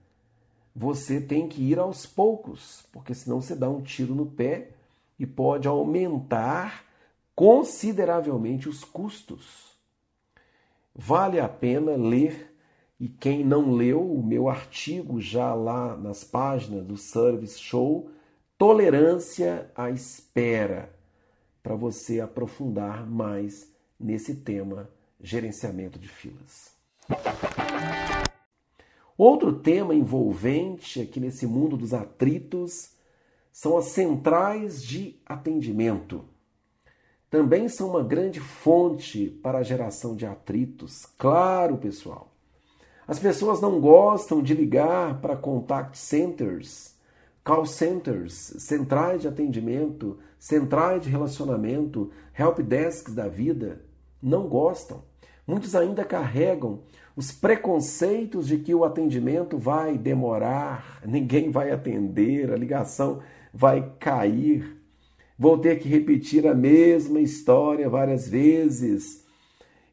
você 0.75 1.21
tem 1.21 1.47
que 1.47 1.61
ir 1.61 1.79
aos 1.79 2.05
poucos, 2.05 2.85
porque 2.91 3.13
senão 3.13 3.41
você 3.41 3.55
dá 3.55 3.69
um 3.69 3.81
tiro 3.81 4.13
no 4.13 4.25
pé 4.25 4.71
e 5.17 5.25
pode 5.25 5.67
aumentar 5.67 6.85
consideravelmente 7.33 8.67
os 8.67 8.83
custos. 8.83 9.75
Vale 10.93 11.39
a 11.39 11.49
pena 11.49 11.95
ler, 11.95 12.54
e 12.99 13.09
quem 13.09 13.43
não 13.43 13.71
leu 13.73 14.01
o 14.01 14.23
meu 14.23 14.47
artigo 14.47 15.19
já 15.19 15.53
lá 15.53 15.97
nas 15.97 16.23
páginas 16.23 16.85
do 16.85 16.95
Service 16.95 17.59
Show, 17.59 18.09
Tolerância 18.57 19.69
à 19.75 19.89
Espera, 19.89 20.93
para 21.61 21.75
você 21.75 22.21
aprofundar 22.21 23.05
mais 23.05 23.69
nesse 23.99 24.35
tema 24.35 24.89
gerenciamento 25.19 25.99
de 25.99 26.07
filas. 26.07 26.73
Outro 29.17 29.59
tema 29.59 29.93
envolvente 29.93 31.01
aqui 31.01 31.19
nesse 31.19 31.45
mundo 31.45 31.77
dos 31.77 31.93
atritos 31.93 32.91
são 33.51 33.77
as 33.77 33.85
centrais 33.85 34.83
de 34.83 35.19
atendimento. 35.25 36.25
Também 37.29 37.67
são 37.67 37.89
uma 37.89 38.03
grande 38.03 38.39
fonte 38.39 39.29
para 39.29 39.59
a 39.59 39.63
geração 39.63 40.15
de 40.15 40.25
atritos. 40.25 41.05
Claro, 41.17 41.77
pessoal. 41.77 42.34
As 43.07 43.19
pessoas 43.19 43.61
não 43.61 43.79
gostam 43.79 44.41
de 44.41 44.55
ligar 44.55 45.21
para 45.21 45.35
contact 45.35 45.95
centers, 45.95 46.95
call 47.43 47.65
centers, 47.65 48.55
centrais 48.57 49.21
de 49.21 49.27
atendimento, 49.27 50.17
centrais 50.39 51.03
de 51.03 51.09
relacionamento, 51.09 52.09
help 52.37 52.59
desks 52.59 53.13
da 53.13 53.27
vida. 53.27 53.83
Não 54.21 54.47
gostam. 54.47 55.03
Muitos 55.45 55.75
ainda 55.75 56.03
carregam 56.03 56.79
os 57.15 57.31
preconceitos 57.31 58.47
de 58.47 58.57
que 58.57 58.73
o 58.73 58.83
atendimento 58.83 59.57
vai 59.57 59.99
demorar, 59.99 61.01
ninguém 61.05 61.51
vai 61.51 61.71
atender, 61.71 62.51
a 62.51 62.57
ligação 62.57 63.21
vai 63.53 63.93
cair, 63.99 64.81
vou 65.37 65.59
ter 65.59 65.77
que 65.77 65.87
repetir 65.87 66.47
a 66.47 66.55
mesma 66.55 67.19
história 67.19 67.87
várias 67.87 68.27
vezes 68.27 69.24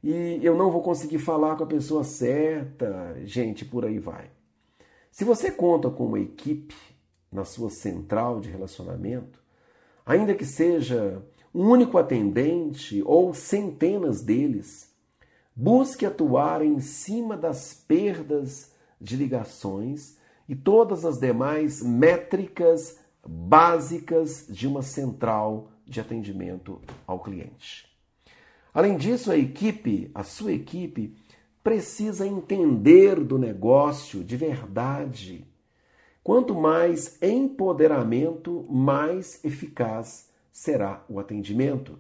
e 0.03 0.41
eu 0.43 0.57
não 0.57 0.71
vou 0.71 0.83
conseguir 0.83 1.19
falar 1.19 1.57
com 1.57 1.65
a 1.65 1.67
pessoa 1.67 2.03
certa, 2.03 3.15
gente, 3.25 3.65
por 3.65 3.85
aí 3.85 3.99
vai. 3.99 4.31
Se 5.11 5.25
você 5.25 5.51
conta 5.51 5.91
com 5.91 6.07
uma 6.07 6.21
equipe 6.21 6.75
na 7.31 7.45
sua 7.45 7.71
central 7.71 8.41
de 8.41 8.51
relacionamento, 8.51 9.43
ainda 10.05 10.35
que 10.35 10.45
seja 10.45 11.23
um 11.55 11.69
único 11.69 11.99
atendente 11.99 13.03
ou 13.05 13.33
centenas 13.33 14.23
deles, 14.23 14.93
Busque 15.55 16.07
atuar 16.07 16.65
em 16.65 16.81
cima 16.81 17.37
das 17.37 17.75
perdas 17.75 18.73
de 18.99 19.17
ligações 19.17 20.17
e 20.49 20.57
todas 20.57 21.05
as 21.05 21.19
demais 21.19 21.83
métricas 21.83 22.99
básicas 23.27 24.47
de 24.49 24.67
uma 24.67 24.81
central 24.81 25.71
de 25.85 26.01
atendimento 26.01 26.81
ao 27.07 27.21
cliente. 27.21 27.91
Além 28.72 28.96
disso, 28.96 29.30
a 29.30 29.37
equipe, 29.37 30.11
a 30.14 30.22
sua 30.22 30.52
equipe, 30.52 31.14
precisa 31.62 32.26
entender 32.26 33.20
do 33.20 33.38
negócio 33.38 34.24
de 34.24 34.37
verdade. 34.37 35.46
Quanto 36.22 36.54
mais 36.54 37.20
empoderamento, 37.22 38.66
mais 38.70 39.44
eficaz 39.44 40.30
será 40.50 41.04
o 41.08 41.18
atendimento. 41.18 41.98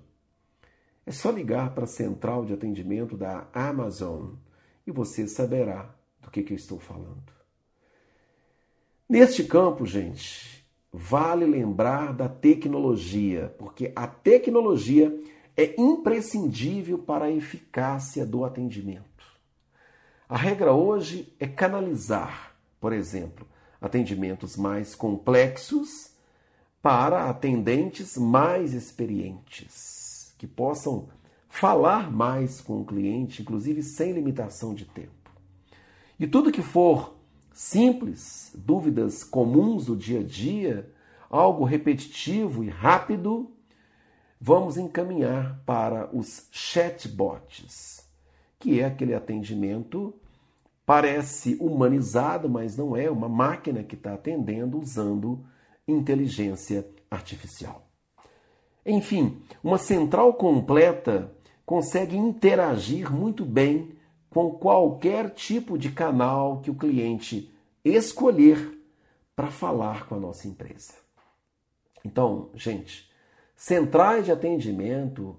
É 1.04 1.10
só 1.10 1.30
ligar 1.30 1.74
para 1.74 1.84
a 1.84 1.88
central 1.88 2.44
de 2.44 2.52
atendimento 2.52 3.16
da 3.16 3.48
Amazon 3.52 4.34
e 4.86 4.90
você 4.90 5.26
saberá 5.26 5.92
do 6.20 6.30
que, 6.30 6.42
que 6.42 6.52
eu 6.52 6.56
estou 6.56 6.78
falando. 6.78 7.32
Neste 9.08 9.44
campo, 9.44 9.84
gente, 9.84 10.64
vale 10.92 11.44
lembrar 11.44 12.12
da 12.12 12.28
tecnologia, 12.28 13.54
porque 13.58 13.92
a 13.96 14.06
tecnologia 14.06 15.12
é 15.56 15.74
imprescindível 15.80 16.98
para 16.98 17.26
a 17.26 17.30
eficácia 17.30 18.24
do 18.24 18.44
atendimento. 18.44 19.02
A 20.28 20.36
regra 20.36 20.72
hoje 20.72 21.34
é 21.38 21.46
canalizar, 21.46 22.56
por 22.80 22.92
exemplo, 22.92 23.46
atendimentos 23.80 24.56
mais 24.56 24.94
complexos 24.94 26.12
para 26.80 27.28
atendentes 27.28 28.16
mais 28.16 28.72
experientes 28.72 30.34
que 30.38 30.46
possam 30.46 31.08
falar 31.48 32.10
mais 32.10 32.60
com 32.60 32.80
o 32.80 32.84
cliente, 32.84 33.42
inclusive 33.42 33.82
sem 33.82 34.12
limitação 34.12 34.74
de 34.74 34.86
tempo. 34.86 35.30
E 36.18 36.26
tudo 36.26 36.50
que 36.50 36.62
for 36.62 37.14
simples, 37.52 38.50
dúvidas 38.54 39.22
comuns 39.22 39.86
do 39.86 39.96
dia 39.96 40.20
a 40.20 40.24
dia, 40.24 40.90
algo 41.28 41.64
repetitivo 41.64 42.64
e 42.64 42.68
rápido, 42.68 43.50
vamos 44.44 44.76
encaminhar 44.76 45.62
para 45.64 46.10
os 46.12 46.48
chatbots, 46.50 48.04
que 48.58 48.80
é 48.80 48.84
aquele 48.84 49.14
atendimento 49.14 50.12
parece 50.84 51.56
humanizado, 51.60 52.48
mas 52.48 52.76
não 52.76 52.96
é 52.96 53.08
uma 53.08 53.28
máquina 53.28 53.84
que 53.84 53.94
está 53.94 54.14
atendendo 54.14 54.80
usando 54.80 55.46
inteligência 55.86 56.84
artificial. 57.08 57.86
Enfim, 58.84 59.40
uma 59.62 59.78
central 59.78 60.34
completa 60.34 61.32
consegue 61.64 62.16
interagir 62.16 63.12
muito 63.12 63.44
bem 63.44 63.96
com 64.28 64.50
qualquer 64.50 65.30
tipo 65.30 65.78
de 65.78 65.92
canal 65.92 66.60
que 66.62 66.70
o 66.70 66.74
cliente 66.74 67.54
escolher 67.84 68.76
para 69.36 69.52
falar 69.52 70.08
com 70.08 70.16
a 70.16 70.20
nossa 70.20 70.48
empresa. 70.48 70.94
Então, 72.04 72.50
gente, 72.56 73.11
centrais 73.62 74.24
de 74.24 74.32
atendimento 74.32 75.38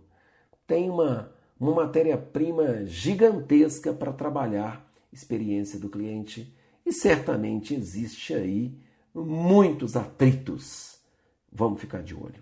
tem 0.65 0.89
uma, 0.89 1.29
uma 1.59 1.75
matéria-prima 1.75 2.85
gigantesca 2.85 3.91
para 3.91 4.13
trabalhar 4.13 4.89
experiência 5.11 5.77
do 5.77 5.89
cliente 5.89 6.55
e 6.85 6.93
certamente 6.93 7.75
existe 7.75 8.33
aí 8.33 8.73
muitos 9.13 9.97
atritos. 9.97 11.01
Vamos 11.51 11.81
ficar 11.81 12.01
de 12.01 12.15
olho. 12.15 12.41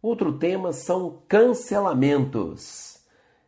Outro 0.00 0.38
tema 0.38 0.72
são 0.72 1.22
cancelamentos. 1.28 2.98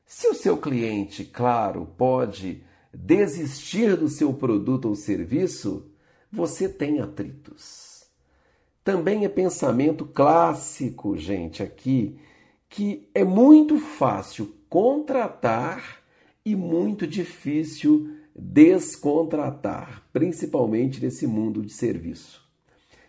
Se 0.05 0.29
o 0.29 0.35
seu 0.35 0.59
cliente, 0.59 1.25
claro, 1.25 1.87
pode 1.97 2.63
desistir 2.93 3.97
do 3.97 4.11
seu 4.11 4.35
produto 4.35 4.91
ou 4.91 4.95
serviço, 4.95 5.91
você 6.31 6.69
tem 6.69 7.01
atritos. 7.01 7.94
Também 8.85 9.25
é 9.25 9.29
pensamento 9.31 10.05
clássico, 10.05 11.17
gente, 11.17 11.63
aqui, 11.63 12.19
que 12.69 13.09
é 13.15 13.25
muito 13.25 13.79
fácil 13.79 14.55
contratar 14.69 16.03
e 16.45 16.55
muito 16.55 17.07
difícil 17.07 18.11
descontratar, 18.37 20.03
principalmente 20.13 21.01
nesse 21.01 21.27
mundo 21.27 21.63
de 21.63 21.73
serviço. 21.73 22.45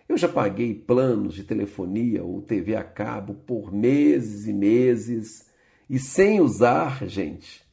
Eu 0.07 0.17
já 0.17 0.29
paguei 0.29 0.73
planos 0.73 1.33
de 1.33 1.43
telefonia 1.43 2.23
ou 2.23 2.41
TV 2.41 2.75
a 2.75 2.83
cabo 2.83 3.33
por 3.33 3.73
meses 3.73 4.47
e 4.47 4.53
meses 4.53 5.49
e 5.89 5.99
sem 5.99 6.39
usar, 6.39 7.05
gente, 7.05 7.63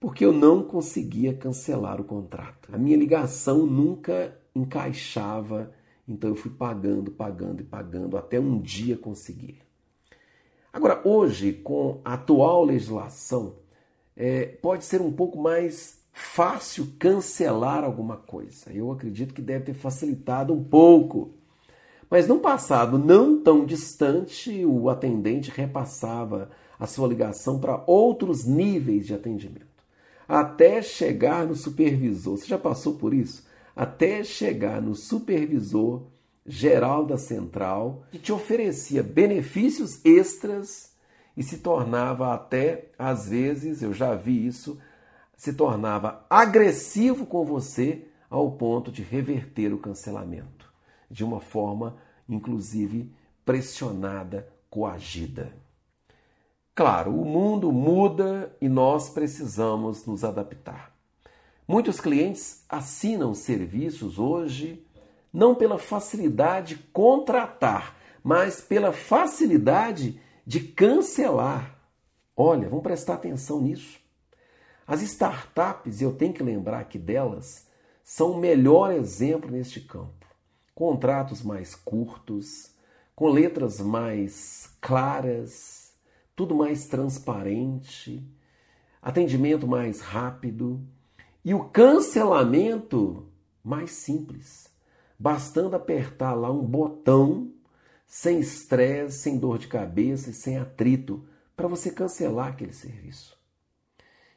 porque 0.00 0.24
eu 0.24 0.32
não 0.32 0.64
conseguia 0.64 1.32
cancelar 1.32 2.00
o 2.00 2.04
contrato. 2.04 2.70
A 2.72 2.78
minha 2.78 2.96
ligação 2.96 3.66
nunca 3.66 4.36
encaixava, 4.52 5.70
então 6.06 6.30
eu 6.30 6.36
fui 6.36 6.50
pagando, 6.50 7.10
pagando 7.10 7.60
e 7.60 7.64
pagando 7.64 8.16
até 8.16 8.38
um 8.38 8.60
dia 8.60 8.96
conseguir. 8.96 9.60
Agora, 10.72 11.00
hoje, 11.04 11.52
com 11.52 12.00
a 12.04 12.14
atual 12.14 12.64
legislação, 12.64 13.56
é, 14.16 14.46
pode 14.46 14.84
ser 14.84 15.00
um 15.00 15.12
pouco 15.12 15.38
mais 15.38 16.00
fácil 16.12 16.88
cancelar 16.98 17.84
alguma 17.84 18.16
coisa. 18.16 18.72
Eu 18.72 18.90
acredito 18.90 19.34
que 19.34 19.42
deve 19.42 19.66
ter 19.66 19.74
facilitado 19.74 20.52
um 20.52 20.62
pouco. 20.62 21.34
Mas 22.10 22.26
num 22.28 22.38
passado 22.38 22.98
não 22.98 23.42
tão 23.42 23.64
distante, 23.64 24.64
o 24.64 24.90
atendente 24.90 25.50
repassava 25.50 26.50
a 26.78 26.86
sua 26.86 27.08
ligação 27.08 27.58
para 27.58 27.82
outros 27.86 28.44
níveis 28.44 29.06
de 29.06 29.14
atendimento, 29.14 29.66
até 30.28 30.82
chegar 30.82 31.46
no 31.46 31.54
supervisor. 31.54 32.36
Você 32.36 32.46
já 32.46 32.58
passou 32.58 32.94
por 32.94 33.14
isso? 33.14 33.46
Até 33.74 34.22
chegar 34.22 34.80
no 34.80 34.94
supervisor 34.94 36.06
geral 36.44 37.06
da 37.06 37.16
central, 37.16 38.04
que 38.10 38.18
te 38.18 38.32
oferecia 38.32 39.02
benefícios 39.02 40.04
extras 40.04 40.92
e 41.36 41.42
se 41.42 41.58
tornava 41.58 42.34
até, 42.34 42.90
às 42.98 43.28
vezes, 43.28 43.82
eu 43.82 43.92
já 43.92 44.14
vi 44.14 44.46
isso, 44.46 44.78
se 45.36 45.52
tornava 45.52 46.26
agressivo 46.28 47.24
com 47.24 47.44
você 47.44 48.06
ao 48.28 48.52
ponto 48.52 48.90
de 48.90 49.02
reverter 49.02 49.72
o 49.72 49.78
cancelamento, 49.78 50.72
de 51.10 51.24
uma 51.24 51.40
forma, 51.40 51.96
inclusive, 52.28 53.12
pressionada, 53.44 54.48
coagida. 54.68 55.52
Claro, 56.74 57.14
o 57.14 57.24
mundo 57.24 57.70
muda 57.70 58.54
e 58.60 58.68
nós 58.68 59.10
precisamos 59.10 60.06
nos 60.06 60.24
adaptar. 60.24 60.91
Muitos 61.72 61.98
clientes 61.98 62.66
assinam 62.68 63.32
serviços 63.32 64.18
hoje 64.18 64.86
não 65.32 65.54
pela 65.54 65.78
facilidade 65.78 66.74
de 66.74 66.82
contratar, 66.92 67.96
mas 68.22 68.60
pela 68.60 68.92
facilidade 68.92 70.20
de 70.46 70.60
cancelar. 70.60 71.80
Olha, 72.36 72.68
vamos 72.68 72.82
prestar 72.82 73.14
atenção 73.14 73.62
nisso. 73.62 73.98
As 74.86 75.00
startups, 75.00 76.02
eu 76.02 76.12
tenho 76.12 76.34
que 76.34 76.42
lembrar 76.42 76.84
que 76.84 76.98
delas, 76.98 77.66
são 78.04 78.32
o 78.32 78.38
melhor 78.38 78.92
exemplo 78.92 79.50
neste 79.50 79.80
campo. 79.80 80.26
Contratos 80.74 81.42
mais 81.42 81.74
curtos, 81.74 82.76
com 83.16 83.30
letras 83.30 83.80
mais 83.80 84.76
claras, 84.78 85.94
tudo 86.36 86.54
mais 86.54 86.86
transparente, 86.86 88.22
atendimento 89.00 89.66
mais 89.66 90.02
rápido 90.02 90.86
e 91.44 91.54
o 91.54 91.64
cancelamento 91.64 93.28
mais 93.64 93.90
simples 93.92 94.72
bastando 95.22 95.76
apertar 95.76 96.34
lá 96.34 96.50
um 96.50 96.64
botão, 96.64 97.52
sem 98.04 98.40
estresse, 98.40 99.18
sem 99.18 99.38
dor 99.38 99.56
de 99.56 99.68
cabeça 99.68 100.30
e 100.30 100.32
sem 100.32 100.58
atrito, 100.58 101.24
para 101.54 101.68
você 101.68 101.92
cancelar 101.92 102.48
aquele 102.48 102.72
serviço. 102.72 103.38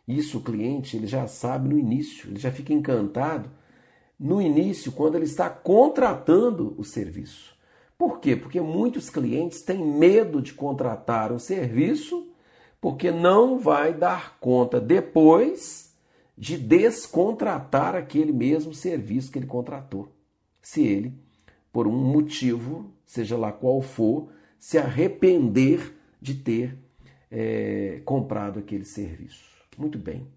Isso 0.08 0.38
o 0.38 0.44
cliente 0.44 0.96
ele 0.96 1.08
já 1.08 1.26
sabe 1.26 1.70
no 1.70 1.80
início, 1.80 2.30
ele 2.30 2.40
já 2.40 2.52
fica 2.52 2.72
encantado 2.72 3.50
no 4.20 4.40
início, 4.40 4.92
quando 4.92 5.16
ele 5.16 5.26
está 5.26 5.50
contratando 5.50 6.76
o 6.78 6.84
serviço. 6.84 7.56
Por 7.98 8.20
quê? 8.20 8.36
Porque 8.36 8.62
muitos 8.62 9.10
clientes 9.10 9.64
têm 9.64 9.84
medo 9.84 10.40
de 10.40 10.54
contratar 10.54 11.32
um 11.32 11.40
serviço 11.40 12.30
porque 12.80 13.10
não 13.10 13.58
vai 13.58 13.92
dar 13.92 14.38
conta 14.40 14.80
depois 14.80 15.95
de 16.38 16.58
descontratar 16.58 17.96
aquele 17.96 18.32
mesmo 18.32 18.74
serviço 18.74 19.32
que 19.32 19.40
ele 19.40 19.48
contratou 19.48 20.16
se 20.66 20.82
ele, 20.82 21.14
por 21.72 21.86
um 21.86 21.96
motivo, 21.96 22.92
seja 23.06 23.38
lá 23.38 23.52
qual 23.52 23.84
for, 23.84 24.30
se 24.58 24.80
arrepender 24.80 25.96
de 26.20 26.34
ter 26.34 26.76
é, 27.30 28.02
comprado 28.04 28.58
aquele 28.58 28.84
serviço. 28.84 29.46
Muito 29.78 30.00
bem. 30.00 30.28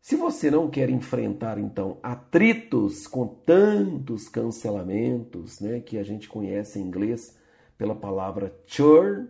Se 0.00 0.16
você 0.16 0.50
não 0.50 0.68
quer 0.68 0.90
enfrentar, 0.90 1.58
então, 1.58 1.98
atritos 2.02 3.06
com 3.06 3.24
tantos 3.24 4.28
cancelamentos, 4.28 5.60
né, 5.60 5.78
que 5.78 5.96
a 5.96 6.02
gente 6.02 6.28
conhece 6.28 6.80
em 6.80 6.82
inglês 6.82 7.38
pela 7.78 7.94
palavra 7.94 8.52
churn, 8.66 9.28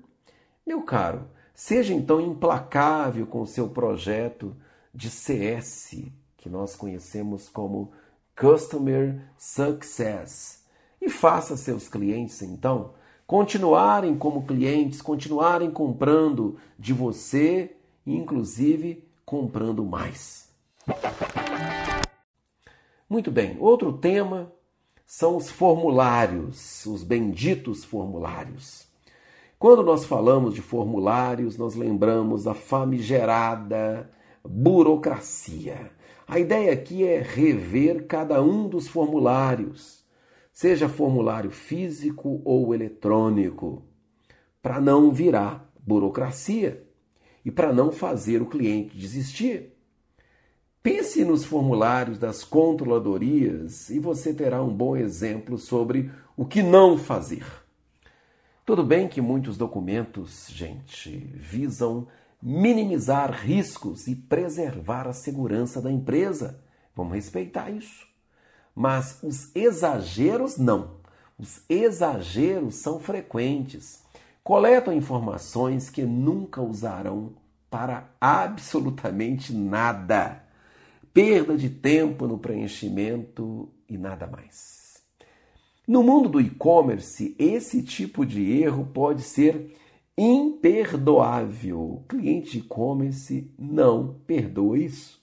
meu 0.67 0.81
caro, 0.81 1.29
seja 1.53 1.93
então 1.93 2.23
implacável 2.23 3.27
com 3.27 3.43
o 3.43 3.47
seu 3.47 3.69
projeto 3.69 4.57
de 4.95 5.11
CS, 5.11 5.97
que 6.37 6.49
nós 6.49 6.75
conhecemos 6.77 7.49
como 7.49 7.93
Customer 8.39 9.21
Success. 9.39 10.65
E 11.01 11.09
faça 11.09 11.57
seus 11.57 11.89
clientes, 11.89 12.43
então, 12.43 12.95
continuarem 13.27 14.17
como 14.17 14.45
clientes, 14.45 15.01
continuarem 15.01 15.71
comprando 15.71 16.59
de 16.79 16.93
você, 16.93 17.77
inclusive 18.07 19.09
comprando 19.25 19.85
mais. 19.85 20.49
Muito 23.09 23.31
bem, 23.31 23.57
outro 23.61 23.93
tema 23.93 24.53
são 25.07 25.37
os 25.37 25.51
formulários, 25.51 26.87
os 26.87 27.03
benditos 27.03 27.85
formulários. 27.85 28.87
Quando 29.59 29.83
nós 29.83 30.05
falamos 30.05 30.55
de 30.55 30.63
formulários, 30.63 31.59
nós 31.59 31.75
lembramos 31.75 32.45
da 32.45 32.55
famigerada 32.55 34.11
burocracia. 34.45 35.91
A 36.27 36.39
ideia 36.39 36.73
aqui 36.73 37.05
é 37.05 37.21
rever 37.21 38.07
cada 38.07 38.43
um 38.43 38.69
dos 38.69 38.87
formulários, 38.89 40.05
seja 40.53 40.89
formulário 40.89 41.51
físico 41.51 42.41
ou 42.45 42.75
eletrônico, 42.75 43.83
para 44.63 44.81
não 44.81 45.11
virar 45.11 45.71
burocracia 45.79 46.87
e 47.45 47.51
para 47.51 47.73
não 47.73 47.91
fazer 47.91 48.41
o 48.43 48.47
cliente 48.47 48.97
desistir. 48.97 49.75
Pense 50.83 51.25
nos 51.25 51.45
formulários 51.45 52.19
das 52.19 52.43
controladorias 52.43 53.91
e 53.91 53.99
você 53.99 54.33
terá 54.33 54.63
um 54.63 54.75
bom 54.75 54.97
exemplo 54.97 55.59
sobre 55.59 56.11
o 56.37 56.47
que 56.47 56.63
não 56.63 56.97
fazer. 56.97 57.45
Tudo 58.65 58.85
bem 58.85 59.09
que 59.09 59.21
muitos 59.21 59.57
documentos, 59.59 60.47
gente, 60.49 61.11
visam 61.35 62.07
minimizar 62.43 63.33
riscos 63.33 64.07
e 64.07 64.15
preservar 64.15 65.07
a 65.07 65.13
segurança 65.13 65.81
da 65.81 65.91
empresa. 65.91 66.63
Vamos 66.95 67.15
respeitar 67.15 67.71
isso. 67.71 68.07
Mas 68.75 69.19
os 69.23 69.55
exageros 69.55 70.57
não. 70.57 71.01
Os 71.39 71.63
exageros 71.69 72.77
são 72.77 73.01
frequentes. 73.01 74.03
Coletam 74.43 74.93
informações 74.93 75.91
que 75.91 76.03
nunca 76.03 76.63
usarão 76.63 77.35
para 77.71 78.11
absolutamente 78.21 79.53
nada. 79.53 80.43
Perda 81.13 81.57
de 81.57 81.69
tempo 81.69 82.27
no 82.27 82.39
preenchimento 82.39 83.69
e 83.89 83.99
nada 83.99 84.27
mais. 84.27 84.81
No 85.87 86.03
mundo 86.03 86.29
do 86.29 86.41
e-commerce, 86.41 87.35
esse 87.39 87.83
tipo 87.83 88.25
de 88.25 88.61
erro 88.63 88.89
pode 88.93 89.23
ser 89.23 89.77
imperdoável. 90.23 91.81
O 91.81 92.05
cliente 92.07 92.53
de 92.53 92.59
e-commerce 92.59 93.51
não 93.59 94.17
perdoa 94.27 94.79
isso. 94.79 95.19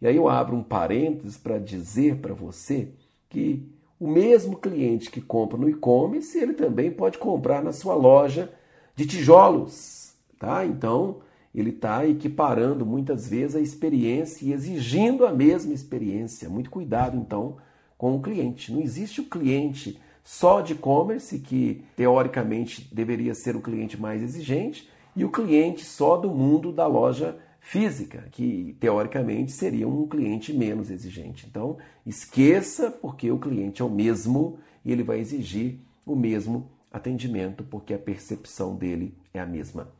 E 0.00 0.06
aí 0.06 0.14
eu 0.14 0.28
abro 0.28 0.56
um 0.56 0.62
parênteses 0.62 1.36
para 1.36 1.58
dizer 1.58 2.18
para 2.18 2.32
você 2.32 2.90
que 3.28 3.66
o 3.98 4.08
mesmo 4.08 4.56
cliente 4.56 5.10
que 5.10 5.20
compra 5.20 5.58
no 5.58 5.68
e-commerce, 5.68 6.38
ele 6.38 6.54
também 6.54 6.90
pode 6.90 7.18
comprar 7.18 7.62
na 7.62 7.72
sua 7.72 7.94
loja 7.94 8.52
de 8.94 9.04
tijolos, 9.04 10.14
tá? 10.38 10.64
Então, 10.64 11.18
ele 11.54 11.70
está 11.70 12.06
equiparando 12.06 12.86
muitas 12.86 13.28
vezes 13.28 13.56
a 13.56 13.60
experiência 13.60 14.46
e 14.46 14.52
exigindo 14.52 15.26
a 15.26 15.32
mesma 15.32 15.74
experiência. 15.74 16.48
Muito 16.48 16.70
cuidado, 16.70 17.16
então, 17.16 17.56
com 17.98 18.16
o 18.16 18.22
cliente. 18.22 18.72
Não 18.72 18.80
existe 18.80 19.20
o 19.20 19.28
cliente 19.28 20.00
só 20.22 20.60
de 20.60 20.74
e-commerce, 20.74 21.38
que 21.38 21.84
teoricamente 21.96 22.88
deveria 22.94 23.34
ser 23.34 23.56
o 23.56 23.60
cliente 23.60 24.00
mais 24.00 24.22
exigente, 24.22 24.88
e 25.14 25.24
o 25.24 25.30
cliente 25.30 25.84
só 25.84 26.16
do 26.16 26.30
mundo 26.30 26.72
da 26.72 26.86
loja 26.86 27.36
física, 27.60 28.26
que 28.30 28.76
teoricamente 28.80 29.52
seria 29.52 29.86
um 29.86 30.06
cliente 30.06 30.52
menos 30.52 30.90
exigente. 30.90 31.46
Então, 31.48 31.76
esqueça, 32.06 32.90
porque 32.90 33.30
o 33.30 33.38
cliente 33.38 33.82
é 33.82 33.84
o 33.84 33.90
mesmo 33.90 34.58
e 34.84 34.92
ele 34.92 35.02
vai 35.02 35.18
exigir 35.18 35.78
o 36.06 36.16
mesmo 36.16 36.70
atendimento, 36.90 37.62
porque 37.64 37.94
a 37.94 37.98
percepção 37.98 38.74
dele 38.74 39.14
é 39.32 39.40
a 39.40 39.46
mesma. 39.46 39.92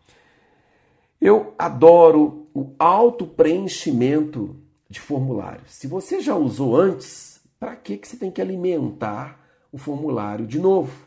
Eu 1.20 1.54
adoro 1.58 2.46
o 2.54 2.72
auto-preenchimento 2.78 4.56
de 4.88 4.98
formulários. 4.98 5.72
Se 5.72 5.86
você 5.86 6.20
já 6.20 6.34
usou 6.34 6.76
antes, 6.76 7.40
para 7.58 7.76
que, 7.76 7.98
que 7.98 8.08
você 8.08 8.16
tem 8.16 8.30
que 8.30 8.40
alimentar 8.40 9.38
o 9.72 9.78
formulário 9.78 10.46
de 10.46 10.58
novo. 10.58 11.06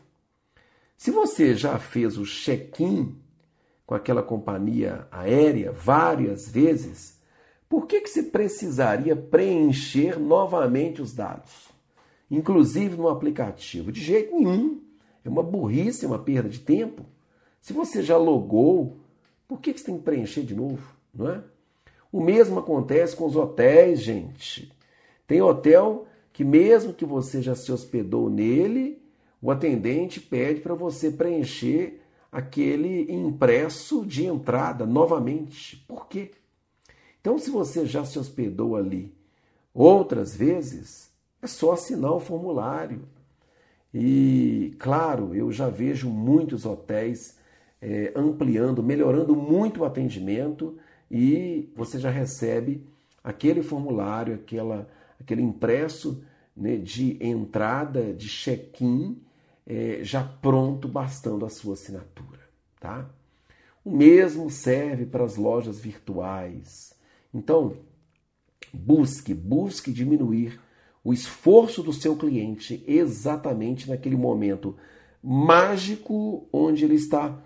Se 0.96 1.10
você 1.10 1.54
já 1.54 1.78
fez 1.78 2.16
o 2.16 2.24
check-in 2.24 3.14
com 3.86 3.94
aquela 3.94 4.22
companhia 4.22 5.06
aérea 5.10 5.72
várias 5.72 6.48
vezes, 6.48 7.20
por 7.68 7.86
que, 7.86 8.00
que 8.00 8.08
você 8.08 8.22
precisaria 8.22 9.16
preencher 9.16 10.18
novamente 10.18 11.02
os 11.02 11.12
dados? 11.12 11.68
Inclusive 12.30 12.96
no 12.96 13.08
aplicativo? 13.08 13.92
De 13.92 14.00
jeito 14.00 14.34
nenhum. 14.34 14.80
É 15.24 15.28
uma 15.28 15.42
burrice, 15.42 16.06
uma 16.06 16.18
perda 16.18 16.48
de 16.48 16.60
tempo. 16.60 17.04
Se 17.60 17.72
você 17.72 18.02
já 18.02 18.16
logou, 18.16 18.98
por 19.48 19.60
que, 19.60 19.72
que 19.72 19.80
você 19.80 19.86
tem 19.86 19.98
que 19.98 20.04
preencher 20.04 20.42
de 20.42 20.54
novo? 20.54 20.82
Não 21.12 21.30
é? 21.30 21.42
O 22.12 22.20
mesmo 22.20 22.58
acontece 22.58 23.16
com 23.16 23.26
os 23.26 23.34
hotéis, 23.34 24.00
gente. 24.00 24.72
Tem 25.26 25.42
hotel 25.42 26.06
que, 26.34 26.44
mesmo 26.44 26.92
que 26.92 27.04
você 27.04 27.40
já 27.40 27.54
se 27.54 27.70
hospedou 27.70 28.28
nele, 28.28 29.00
o 29.40 29.52
atendente 29.52 30.20
pede 30.20 30.60
para 30.60 30.74
você 30.74 31.08
preencher 31.10 32.02
aquele 32.30 33.10
impresso 33.10 34.04
de 34.04 34.26
entrada 34.26 34.84
novamente. 34.84 35.76
Por 35.86 36.08
quê? 36.08 36.32
Então, 37.20 37.38
se 37.38 37.50
você 37.50 37.86
já 37.86 38.04
se 38.04 38.18
hospedou 38.18 38.74
ali 38.74 39.14
outras 39.72 40.34
vezes, 40.34 41.08
é 41.40 41.46
só 41.46 41.72
assinar 41.72 42.12
o 42.12 42.20
formulário. 42.20 43.02
E, 43.92 44.74
claro, 44.80 45.36
eu 45.36 45.52
já 45.52 45.68
vejo 45.68 46.10
muitos 46.10 46.66
hotéis 46.66 47.38
é, 47.80 48.12
ampliando, 48.16 48.82
melhorando 48.82 49.36
muito 49.36 49.82
o 49.82 49.84
atendimento 49.84 50.76
e 51.08 51.72
você 51.76 52.00
já 52.00 52.10
recebe 52.10 52.84
aquele 53.22 53.62
formulário, 53.62 54.34
aquela, 54.34 54.88
aquele 55.20 55.42
impresso 55.42 56.22
né, 56.56 56.76
de 56.76 57.18
entrada, 57.24 58.12
de 58.12 58.28
check-in, 58.28 59.20
é, 59.66 60.00
já 60.02 60.22
pronto, 60.22 60.86
bastando 60.86 61.44
a 61.44 61.50
sua 61.50 61.74
assinatura. 61.74 62.40
Tá? 62.80 63.08
O 63.84 63.90
mesmo 63.90 64.50
serve 64.50 65.06
para 65.06 65.24
as 65.24 65.36
lojas 65.36 65.78
virtuais. 65.80 66.94
Então, 67.32 67.76
busque, 68.72 69.34
busque 69.34 69.92
diminuir 69.92 70.60
o 71.02 71.12
esforço 71.12 71.82
do 71.82 71.92
seu 71.92 72.16
cliente 72.16 72.82
exatamente 72.86 73.88
naquele 73.88 74.16
momento 74.16 74.76
mágico 75.22 76.48
onde 76.52 76.84
ele 76.84 76.94
está 76.94 77.42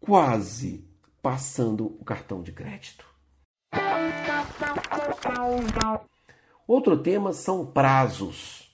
quase 0.00 0.84
passando 1.20 1.86
o 2.00 2.04
cartão 2.04 2.42
de 2.42 2.52
crédito. 2.52 3.06
Outro 6.66 6.96
tema 6.96 7.32
são 7.32 7.66
prazos. 7.66 8.70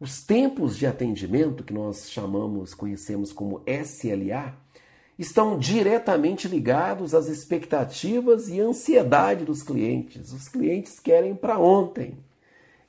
Os 0.00 0.24
tempos 0.24 0.76
de 0.76 0.86
atendimento 0.86 1.62
que 1.62 1.72
nós 1.72 2.10
chamamos, 2.10 2.74
conhecemos 2.74 3.32
como 3.32 3.62
SLA, 3.66 4.56
estão 5.18 5.56
diretamente 5.56 6.48
ligados 6.48 7.14
às 7.14 7.28
expectativas 7.28 8.48
e 8.48 8.60
ansiedade 8.60 9.44
dos 9.44 9.62
clientes. 9.62 10.32
Os 10.32 10.48
clientes 10.48 10.98
querem 10.98 11.34
para 11.34 11.58
ontem. 11.58 12.18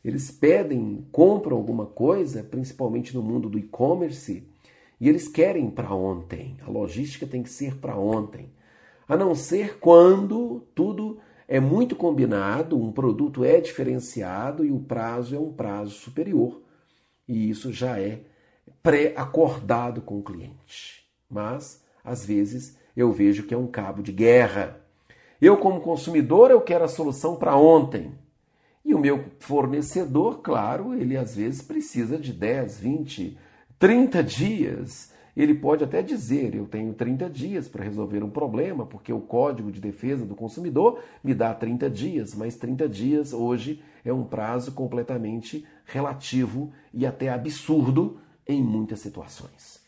Eles 0.03 0.31
pedem, 0.31 1.05
compram 1.11 1.57
alguma 1.57 1.85
coisa, 1.85 2.43
principalmente 2.43 3.15
no 3.15 3.21
mundo 3.21 3.49
do 3.49 3.59
e-commerce, 3.59 4.43
e 4.99 5.09
eles 5.09 5.27
querem 5.27 5.69
para 5.69 5.93
ontem. 5.93 6.57
A 6.65 6.69
logística 6.69 7.27
tem 7.27 7.43
que 7.43 7.49
ser 7.49 7.75
para 7.75 7.97
ontem. 7.97 8.49
A 9.07 9.15
não 9.15 9.35
ser 9.35 9.77
quando 9.79 10.63
tudo 10.73 11.19
é 11.47 11.59
muito 11.59 11.95
combinado, 11.95 12.81
um 12.81 12.91
produto 12.91 13.43
é 13.43 13.59
diferenciado 13.61 14.65
e 14.65 14.71
o 14.71 14.79
prazo 14.79 15.35
é 15.35 15.39
um 15.39 15.53
prazo 15.53 15.91
superior. 15.91 16.61
E 17.27 17.49
isso 17.49 17.71
já 17.71 17.99
é 17.99 18.21
pré-acordado 18.81 20.01
com 20.01 20.17
o 20.19 20.23
cliente. 20.23 21.05
Mas 21.29 21.83
às 22.03 22.25
vezes 22.25 22.77
eu 22.95 23.11
vejo 23.11 23.43
que 23.43 23.53
é 23.53 23.57
um 23.57 23.67
cabo 23.67 24.01
de 24.01 24.11
guerra. 24.11 24.81
Eu, 25.41 25.57
como 25.57 25.81
consumidor, 25.81 26.49
eu 26.49 26.61
quero 26.61 26.85
a 26.85 26.87
solução 26.87 27.35
para 27.35 27.57
ontem. 27.57 28.13
E 28.83 28.93
o 28.93 28.99
meu 28.99 29.25
fornecedor, 29.39 30.39
claro, 30.41 30.93
ele 30.93 31.17
às 31.17 31.35
vezes 31.35 31.61
precisa 31.61 32.17
de 32.17 32.31
10, 32.31 32.79
20, 32.79 33.37
30 33.79 34.23
dias. 34.23 35.11
Ele 35.35 35.53
pode 35.53 35.83
até 35.83 36.01
dizer: 36.01 36.55
eu 36.55 36.65
tenho 36.65 36.93
30 36.93 37.29
dias 37.29 37.67
para 37.67 37.83
resolver 37.83 38.23
um 38.23 38.29
problema, 38.29 38.85
porque 38.85 39.11
o 39.11 39.19
Código 39.19 39.71
de 39.71 39.81
Defesa 39.81 40.25
do 40.25 40.35
Consumidor 40.35 41.01
me 41.23 41.33
dá 41.33 41.53
30 41.53 41.89
dias, 41.89 42.33
mas 42.33 42.55
30 42.55 42.87
dias 42.87 43.33
hoje 43.33 43.81
é 44.03 44.13
um 44.13 44.23
prazo 44.23 44.71
completamente 44.71 45.65
relativo 45.85 46.71
e 46.93 47.05
até 47.05 47.29
absurdo 47.29 48.19
em 48.47 48.63
muitas 48.63 48.99
situações. 48.99 49.83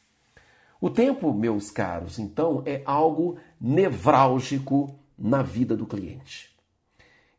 O 0.79 0.89
tempo, 0.89 1.33
meus 1.33 1.71
caros, 1.71 2.19
então, 2.19 2.61
é 2.65 2.81
algo 2.85 3.37
nevrálgico 3.59 4.93
na 5.17 5.41
vida 5.41 5.75
do 5.75 5.87
cliente. 5.87 6.55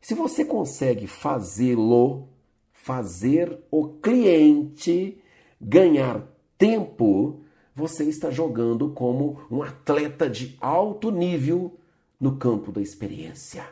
Se 0.01 0.13
você 0.13 0.43
consegue 0.43 1.07
fazê-lo, 1.07 2.27
fazer 2.73 3.59
o 3.69 3.87
cliente 3.87 5.21
ganhar 5.59 6.23
tempo, 6.57 7.41
você 7.75 8.03
está 8.03 8.29
jogando 8.29 8.89
como 8.89 9.41
um 9.49 9.63
atleta 9.63 10.29
de 10.29 10.57
alto 10.59 11.11
nível 11.11 11.77
no 12.19 12.35
campo 12.37 12.71
da 12.71 12.81
experiência. 12.81 13.63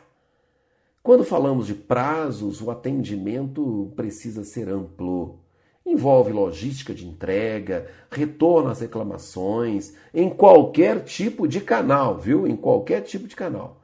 Quando 1.02 1.24
falamos 1.24 1.66
de 1.66 1.74
prazos, 1.74 2.60
o 2.60 2.70
atendimento 2.70 3.92
precisa 3.96 4.44
ser 4.44 4.68
amplo. 4.68 5.40
Envolve 5.84 6.32
logística 6.32 6.92
de 6.92 7.06
entrega, 7.06 7.90
retorno 8.10 8.68
às 8.68 8.80
reclamações, 8.80 9.94
em 10.12 10.28
qualquer 10.28 11.04
tipo 11.04 11.48
de 11.48 11.60
canal, 11.60 12.18
viu? 12.18 12.46
Em 12.46 12.56
qualquer 12.56 13.00
tipo 13.00 13.26
de 13.26 13.34
canal. 13.34 13.80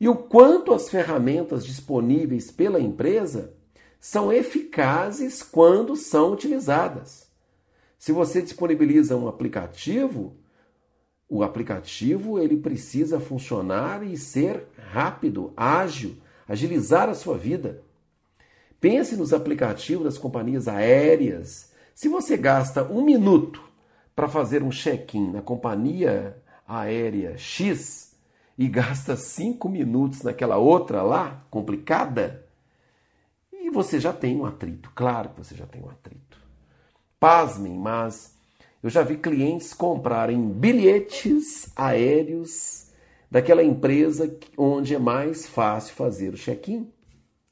E 0.00 0.08
o 0.08 0.16
quanto 0.16 0.74
as 0.74 0.88
ferramentas 0.88 1.64
disponíveis 1.64 2.50
pela 2.50 2.80
empresa 2.80 3.54
são 4.00 4.32
eficazes 4.32 5.42
quando 5.42 5.96
são 5.96 6.32
utilizadas. 6.32 7.25
Se 7.98 8.12
você 8.12 8.42
disponibiliza 8.42 9.16
um 9.16 9.28
aplicativo, 9.28 10.36
o 11.28 11.42
aplicativo 11.42 12.38
ele 12.38 12.56
precisa 12.56 13.18
funcionar 13.18 14.06
e 14.06 14.16
ser 14.16 14.68
rápido, 14.92 15.52
ágil, 15.56 16.16
agilizar 16.46 17.08
a 17.08 17.14
sua 17.14 17.36
vida. 17.36 17.82
Pense 18.80 19.16
nos 19.16 19.32
aplicativos 19.32 20.04
das 20.04 20.18
companhias 20.18 20.68
aéreas. 20.68 21.72
Se 21.94 22.08
você 22.08 22.36
gasta 22.36 22.84
um 22.84 23.02
minuto 23.02 23.62
para 24.14 24.28
fazer 24.28 24.62
um 24.62 24.70
check-in 24.70 25.32
na 25.32 25.42
companhia 25.42 26.36
aérea 26.66 27.36
X 27.36 28.14
e 28.56 28.68
gasta 28.68 29.16
cinco 29.16 29.68
minutos 29.68 30.22
naquela 30.22 30.56
outra 30.56 31.02
lá, 31.02 31.44
complicada, 31.50 32.46
e 33.52 33.70
você 33.70 33.98
já 33.98 34.12
tem 34.12 34.36
um 34.36 34.46
atrito. 34.46 34.90
Claro 34.94 35.30
que 35.30 35.38
você 35.38 35.54
já 35.54 35.66
tem 35.66 35.82
um 35.82 35.90
atrito. 35.90 36.25
Pasmem, 37.18 37.76
mas 37.78 38.34
eu 38.82 38.90
já 38.90 39.02
vi 39.02 39.16
clientes 39.16 39.72
comprarem 39.72 40.50
bilhetes 40.50 41.70
aéreos 41.74 42.86
daquela 43.30 43.62
empresa 43.62 44.36
onde 44.56 44.94
é 44.94 44.98
mais 44.98 45.46
fácil 45.46 45.94
fazer 45.94 46.34
o 46.34 46.36
check-in. 46.36 46.90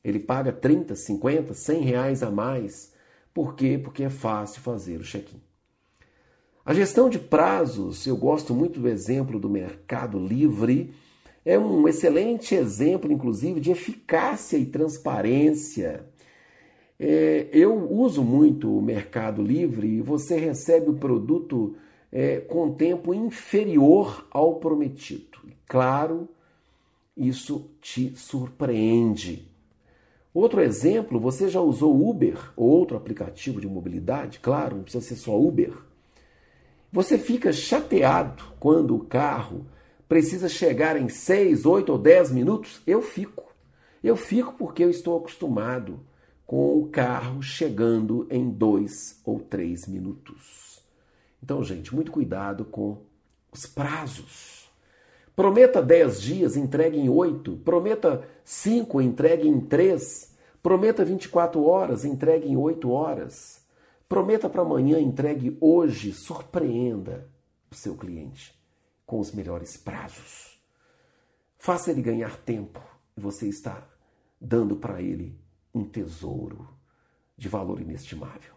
Ele 0.05 0.19
paga 0.19 0.53
30, 0.53 0.95
50, 0.95 1.55
100 1.55 1.81
reais 1.81 2.23
a 2.23 2.31
mais. 2.31 2.93
Por 3.33 3.55
quê? 3.55 3.81
Porque 3.83 4.05
é 4.05 4.11
fácil 4.11 4.61
fazer 4.61 5.01
o 5.01 5.05
check-in. 5.05 5.41
A 6.65 6.73
gestão 6.73 7.11
de 7.11 7.19
prazos, 7.19 8.07
eu 8.07 8.17
gosto 8.17 8.55
muito 8.55 8.81
do 8.81 8.89
exemplo 8.89 9.39
do 9.39 9.51
Mercado 9.51 10.19
Livre, 10.19 10.95
é 11.45 11.59
um 11.59 11.87
excelente 11.87 12.55
exemplo, 12.55 13.13
inclusive, 13.13 13.61
de 13.61 13.71
eficácia 13.71 14.57
e 14.57 14.65
transparência. 14.65 16.07
É, 16.99 17.49
eu 17.53 17.91
uso 17.91 18.23
muito 18.23 18.77
o 18.77 18.83
Mercado 18.83 19.43
Livre 19.43 19.87
e 19.87 20.01
você 20.01 20.37
recebe 20.39 20.91
o 20.91 20.95
produto 20.95 21.77
é, 22.13 22.39
com 22.39 22.73
tempo 22.73 23.13
inferior 23.13 24.27
ao 24.31 24.57
prometido. 24.57 25.39
Claro, 25.67 26.29
isso 27.17 27.71
te 27.81 28.15
surpreende. 28.17 29.49
Outro 30.33 30.61
exemplo, 30.61 31.19
você 31.19 31.49
já 31.49 31.61
usou 31.61 32.09
Uber 32.09 32.53
ou 32.57 32.69
outro 32.69 32.97
aplicativo 32.97 33.61
de 33.61 33.69
mobilidade? 33.69 34.41
Claro, 34.41 34.77
não 34.77 34.83
precisa 34.83 35.05
ser 35.05 35.17
só 35.17 35.39
Uber. 35.39 35.73
Você 36.93 37.19
fica 37.19 37.53
chateado 37.53 38.43
quando 38.61 38.95
o 38.95 39.05
carro 39.05 39.67
precisa 40.09 40.49
chegar 40.49 40.97
em 40.97 41.09
6, 41.09 41.67
8 41.67 41.91
ou 41.91 41.99
10 41.99 42.31
minutos? 42.31 42.81
Eu 42.87 43.03
fico. 43.03 43.53
Eu 44.03 44.17
fico 44.17 44.55
porque 44.55 44.85
eu 44.85 44.91
estou 44.91 45.17
acostumado 45.17 46.01
com 46.47 46.79
o 46.79 46.89
carro 46.89 47.43
chegando 47.43 48.27
em 48.31 48.51
2 48.51 49.21
ou 49.25 49.41
3 49.41 49.87
minutos. 49.89 50.83
Então, 51.43 51.63
gente, 51.63 51.95
muito 51.95 52.13
cuidado 52.13 52.65
com 52.65 53.03
os 53.53 53.67
prazos. 53.67 54.71
Prometa 55.37 55.83
10 55.83 56.23
dias, 56.23 56.57
entregue 56.57 56.99
em 56.99 57.09
8. 57.09 57.57
Prometa 57.59 58.27
5, 58.45 59.01
entregue 59.01 59.49
em 59.49 59.61
3. 59.61 60.33
Prometa 60.63 61.05
24 61.05 61.65
horas, 61.65 62.05
entregue 62.05 62.49
em 62.49 62.57
8 62.57 62.91
horas. 62.91 63.63
Prometa 64.09 64.49
para 64.49 64.63
amanhã, 64.63 65.01
entregue 65.01 65.57
hoje. 65.61 66.13
Surpreenda 66.13 67.29
o 67.71 67.75
seu 67.75 67.97
cliente 67.97 68.55
com 69.05 69.19
os 69.19 69.33
melhores 69.33 69.77
prazos. 69.77 70.59
Faça 71.59 71.91
ele 71.91 72.03
ganhar 72.03 72.37
tempo 72.39 72.81
e 73.17 73.21
você 73.21 73.49
está 73.49 73.87
dando 74.41 74.77
para 74.77 75.03
ele 75.03 75.44
um 75.75 75.85
tesouro 75.85 76.69
de 77.37 77.49
valor 77.49 77.81
inestimável. 77.81 78.55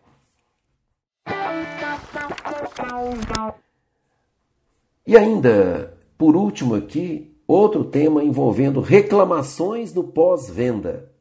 E 5.05 5.17
ainda, 5.17 5.97
por 6.17 6.35
último 6.35 6.75
aqui, 6.75 7.35
outro 7.47 7.85
tema 7.85 8.23
envolvendo 8.23 8.81
reclamações 8.81 9.93
no 9.93 10.03
pós-venda. 10.03 11.11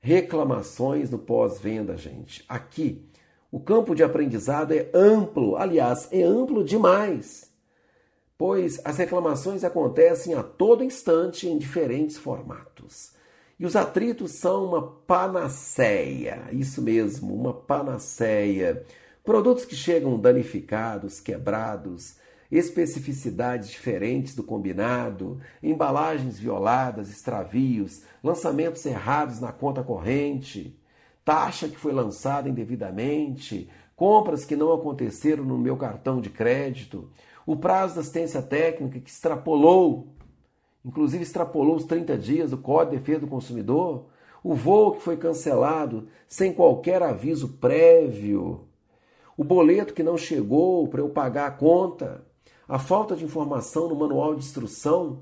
Reclamações 0.00 1.10
no 1.10 1.18
pós-venda, 1.18 1.96
gente. 1.96 2.44
Aqui, 2.48 3.08
o 3.50 3.60
campo 3.60 3.94
de 3.94 4.02
aprendizado 4.02 4.72
é 4.72 4.90
amplo, 4.94 5.56
aliás, 5.56 6.08
é 6.10 6.22
amplo 6.22 6.64
demais, 6.64 7.50
pois 8.36 8.80
as 8.84 8.96
reclamações 8.98 9.64
acontecem 9.64 10.34
a 10.34 10.42
todo 10.42 10.84
instante 10.84 11.48
em 11.48 11.58
diferentes 11.58 12.16
formatos. 12.16 13.12
E 13.62 13.64
os 13.64 13.76
atritos 13.76 14.32
são 14.32 14.64
uma 14.64 14.82
panaceia, 14.82 16.48
isso 16.50 16.82
mesmo, 16.82 17.32
uma 17.32 17.54
panaceia. 17.54 18.84
Produtos 19.22 19.64
que 19.64 19.76
chegam 19.76 20.18
danificados, 20.18 21.20
quebrados, 21.20 22.16
especificidades 22.50 23.70
diferentes 23.70 24.34
do 24.34 24.42
combinado, 24.42 25.40
embalagens 25.62 26.40
violadas, 26.40 27.08
extravios, 27.08 28.02
lançamentos 28.20 28.84
errados 28.84 29.38
na 29.38 29.52
conta 29.52 29.84
corrente, 29.84 30.76
taxa 31.24 31.68
que 31.68 31.78
foi 31.78 31.92
lançada 31.92 32.48
indevidamente, 32.48 33.70
compras 33.94 34.44
que 34.44 34.56
não 34.56 34.72
aconteceram 34.72 35.44
no 35.44 35.56
meu 35.56 35.76
cartão 35.76 36.20
de 36.20 36.30
crédito, 36.30 37.08
o 37.46 37.54
prazo 37.54 37.94
da 37.94 38.00
assistência 38.00 38.42
técnica 38.42 38.98
que 38.98 39.08
extrapolou, 39.08 40.08
inclusive 40.84 41.22
extrapolou 41.22 41.76
os 41.76 41.84
30 41.84 42.18
dias 42.18 42.50
do 42.50 42.58
Código 42.58 42.92
de 42.92 42.98
Defesa 42.98 43.20
do 43.20 43.26
Consumidor, 43.26 44.06
o 44.42 44.54
voo 44.54 44.92
que 44.92 45.02
foi 45.02 45.16
cancelado 45.16 46.08
sem 46.26 46.52
qualquer 46.52 47.02
aviso 47.02 47.48
prévio, 47.60 48.66
o 49.36 49.44
boleto 49.44 49.94
que 49.94 50.02
não 50.02 50.18
chegou 50.18 50.88
para 50.88 51.00
eu 51.00 51.08
pagar 51.08 51.46
a 51.46 51.52
conta, 51.52 52.24
a 52.68 52.78
falta 52.78 53.14
de 53.14 53.24
informação 53.24 53.88
no 53.88 53.94
manual 53.94 54.34
de 54.34 54.44
instrução, 54.44 55.20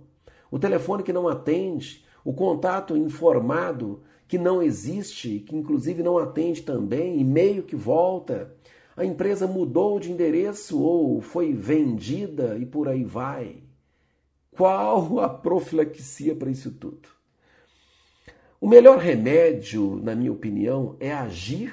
o 0.51 0.59
telefone 0.59 1.03
que 1.03 1.13
não 1.13 1.29
atende, 1.29 2.05
o 2.25 2.33
contato 2.33 2.97
informado 2.97 4.03
que 4.27 4.39
não 4.39 4.63
existe, 4.63 5.41
que 5.41 5.57
inclusive 5.57 6.03
não 6.03 6.17
atende 6.19 6.63
também, 6.63 7.21
e-mail 7.21 7.63
que 7.63 7.77
volta, 7.77 8.55
a 8.97 9.05
empresa 9.05 9.47
mudou 9.47 9.99
de 9.99 10.13
endereço 10.13 10.81
ou 10.81 11.21
foi 11.21 11.53
vendida 11.53 12.57
e 12.59 12.67
por 12.67 12.89
aí 12.89 13.05
vai. 13.05 13.63
Qual 14.61 15.19
a 15.21 15.27
profilaxia 15.27 16.37
para 16.37 16.51
isso 16.51 16.71
tudo? 16.71 17.09
O 18.61 18.69
melhor 18.69 18.99
remédio, 18.99 19.99
na 20.03 20.15
minha 20.15 20.31
opinião, 20.31 20.99
é 21.01 21.11
agir 21.11 21.73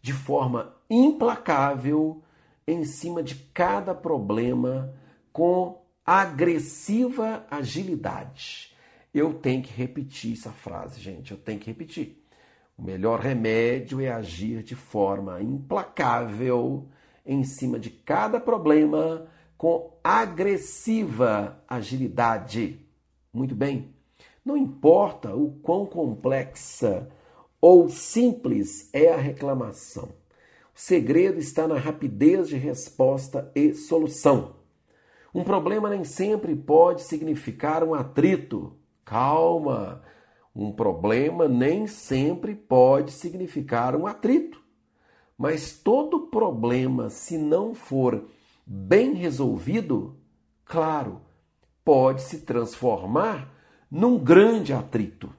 de 0.00 0.14
forma 0.14 0.74
implacável 0.88 2.22
em 2.66 2.86
cima 2.86 3.22
de 3.22 3.34
cada 3.52 3.94
problema 3.94 4.94
com 5.30 5.84
agressiva 6.06 7.44
agilidade. 7.50 8.74
Eu 9.12 9.34
tenho 9.34 9.62
que 9.62 9.74
repetir 9.74 10.32
essa 10.32 10.52
frase, 10.52 11.02
gente, 11.02 11.32
eu 11.32 11.36
tenho 11.36 11.60
que 11.60 11.66
repetir. 11.66 12.24
O 12.78 12.82
melhor 12.82 13.20
remédio 13.20 14.00
é 14.00 14.10
agir 14.10 14.62
de 14.62 14.74
forma 14.74 15.42
implacável 15.42 16.88
em 17.26 17.44
cima 17.44 17.78
de 17.78 17.90
cada 17.90 18.40
problema 18.40 19.28
com 19.62 19.96
agressiva 20.02 21.62
agilidade. 21.68 22.84
Muito 23.32 23.54
bem. 23.54 23.94
Não 24.44 24.56
importa 24.56 25.36
o 25.36 25.52
quão 25.62 25.86
complexa 25.86 27.08
ou 27.60 27.88
simples 27.88 28.90
é 28.92 29.12
a 29.12 29.16
reclamação. 29.16 30.08
O 30.74 30.80
segredo 30.80 31.38
está 31.38 31.68
na 31.68 31.78
rapidez 31.78 32.48
de 32.48 32.56
resposta 32.56 33.52
e 33.54 33.72
solução. 33.72 34.56
Um 35.32 35.44
problema 35.44 35.88
nem 35.88 36.02
sempre 36.02 36.56
pode 36.56 37.02
significar 37.02 37.84
um 37.84 37.94
atrito. 37.94 38.76
Calma! 39.04 40.02
Um 40.52 40.72
problema 40.72 41.46
nem 41.46 41.86
sempre 41.86 42.56
pode 42.56 43.12
significar 43.12 43.94
um 43.94 44.08
atrito. 44.08 44.60
Mas 45.38 45.72
todo 45.72 46.26
problema, 46.26 47.08
se 47.10 47.38
não 47.38 47.74
for 47.74 48.24
bem 48.66 49.14
resolvido, 49.14 50.18
claro, 50.64 51.20
pode 51.84 52.22
se 52.22 52.40
transformar 52.40 53.52
num 53.90 54.18
grande 54.18 54.72
atrito 54.72 55.32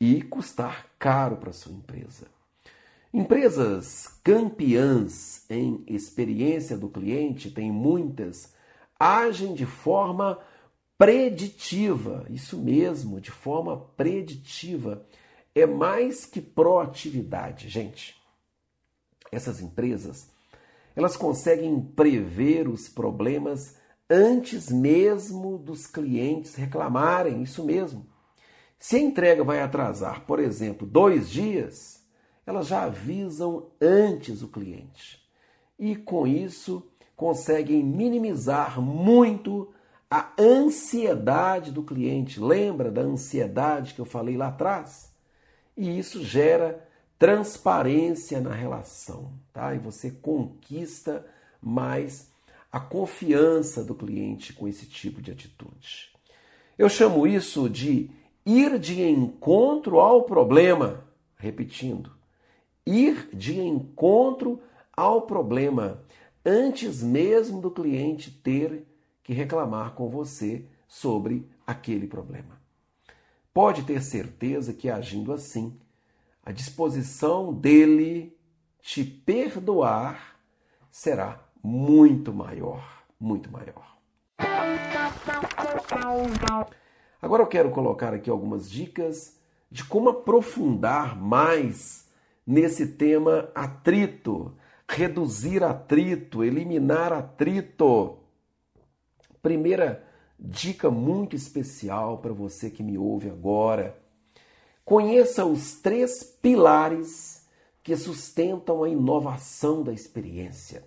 e 0.00 0.22
custar 0.22 0.86
caro 0.98 1.36
para 1.36 1.52
sua 1.52 1.72
empresa. 1.72 2.26
Empresas 3.12 4.06
campeãs 4.22 5.44
em 5.50 5.82
experiência 5.86 6.76
do 6.78 6.88
cliente, 6.88 7.50
tem 7.50 7.70
muitas, 7.70 8.54
agem 8.98 9.52
de 9.52 9.66
forma 9.66 10.38
preditiva, 10.96 12.26
isso 12.30 12.58
mesmo, 12.58 13.20
de 13.20 13.30
forma 13.30 13.76
preditiva. 13.96 15.04
É 15.54 15.66
mais 15.66 16.24
que 16.24 16.40
proatividade, 16.40 17.68
gente. 17.68 18.16
Essas 19.32 19.60
empresas, 19.60 20.30
elas 20.94 21.16
conseguem 21.16 21.80
prever 21.80 22.68
os 22.68 22.88
problemas 22.88 23.76
antes 24.08 24.70
mesmo 24.70 25.56
dos 25.56 25.86
clientes 25.86 26.54
reclamarem, 26.56 27.42
isso 27.42 27.64
mesmo. 27.64 28.06
Se 28.78 28.96
a 28.96 29.00
entrega 29.00 29.44
vai 29.44 29.60
atrasar, 29.60 30.24
por 30.26 30.40
exemplo, 30.40 30.86
dois 30.86 31.30
dias, 31.30 32.02
elas 32.46 32.66
já 32.66 32.84
avisam 32.84 33.70
antes 33.80 34.42
o 34.42 34.48
cliente. 34.48 35.20
E 35.78 35.94
com 35.94 36.26
isso 36.26 36.90
conseguem 37.14 37.84
minimizar 37.84 38.80
muito 38.80 39.72
a 40.10 40.32
ansiedade 40.38 41.70
do 41.70 41.82
cliente. 41.82 42.40
Lembra 42.40 42.90
da 42.90 43.02
ansiedade 43.02 43.94
que 43.94 44.00
eu 44.00 44.04
falei 44.04 44.36
lá 44.36 44.48
atrás? 44.48 45.12
E 45.76 45.98
isso 45.98 46.24
gera 46.24 46.88
transparência 47.18 48.40
na 48.40 48.54
relação, 48.54 49.32
tá? 49.60 49.74
E 49.74 49.78
você 49.78 50.10
conquista 50.10 51.26
mais 51.60 52.30
a 52.72 52.80
confiança 52.80 53.84
do 53.84 53.94
cliente 53.94 54.54
com 54.54 54.66
esse 54.66 54.86
tipo 54.86 55.20
de 55.20 55.30
atitude. 55.30 56.10
Eu 56.78 56.88
chamo 56.88 57.26
isso 57.26 57.68
de 57.68 58.10
ir 58.46 58.78
de 58.78 59.02
encontro 59.02 60.00
ao 60.00 60.22
problema. 60.22 61.04
Repetindo, 61.36 62.10
ir 62.86 63.28
de 63.34 63.60
encontro 63.60 64.62
ao 64.96 65.22
problema 65.22 66.02
antes 66.44 67.02
mesmo 67.02 67.60
do 67.60 67.70
cliente 67.70 68.30
ter 68.30 68.86
que 69.22 69.34
reclamar 69.34 69.92
com 69.92 70.08
você 70.08 70.64
sobre 70.88 71.46
aquele 71.66 72.06
problema. 72.06 72.58
Pode 73.52 73.82
ter 73.82 74.02
certeza 74.02 74.72
que 74.72 74.88
agindo 74.88 75.32
assim, 75.32 75.76
a 76.42 76.50
disposição 76.50 77.52
dele 77.52 78.34
te 78.82 79.04
perdoar 79.04 80.36
será 80.90 81.40
muito 81.62 82.32
maior, 82.32 83.04
muito 83.18 83.50
maior. 83.50 83.96
Agora 87.20 87.42
eu 87.42 87.46
quero 87.46 87.70
colocar 87.70 88.14
aqui 88.14 88.30
algumas 88.30 88.70
dicas 88.70 89.38
de 89.70 89.84
como 89.84 90.08
aprofundar 90.08 91.16
mais 91.16 92.08
nesse 92.46 92.86
tema 92.88 93.50
atrito, 93.54 94.56
reduzir 94.88 95.62
atrito, 95.62 96.42
eliminar 96.42 97.12
atrito. 97.12 98.18
Primeira 99.42 100.04
dica 100.38 100.90
muito 100.90 101.36
especial 101.36 102.18
para 102.18 102.32
você 102.32 102.70
que 102.70 102.82
me 102.82 102.96
ouve 102.96 103.28
agora. 103.28 103.96
Conheça 104.84 105.44
os 105.44 105.74
três 105.74 106.24
pilares 106.24 107.39
que 107.82 107.96
sustentam 107.96 108.84
a 108.84 108.88
inovação 108.88 109.82
da 109.82 109.92
experiência. 109.92 110.84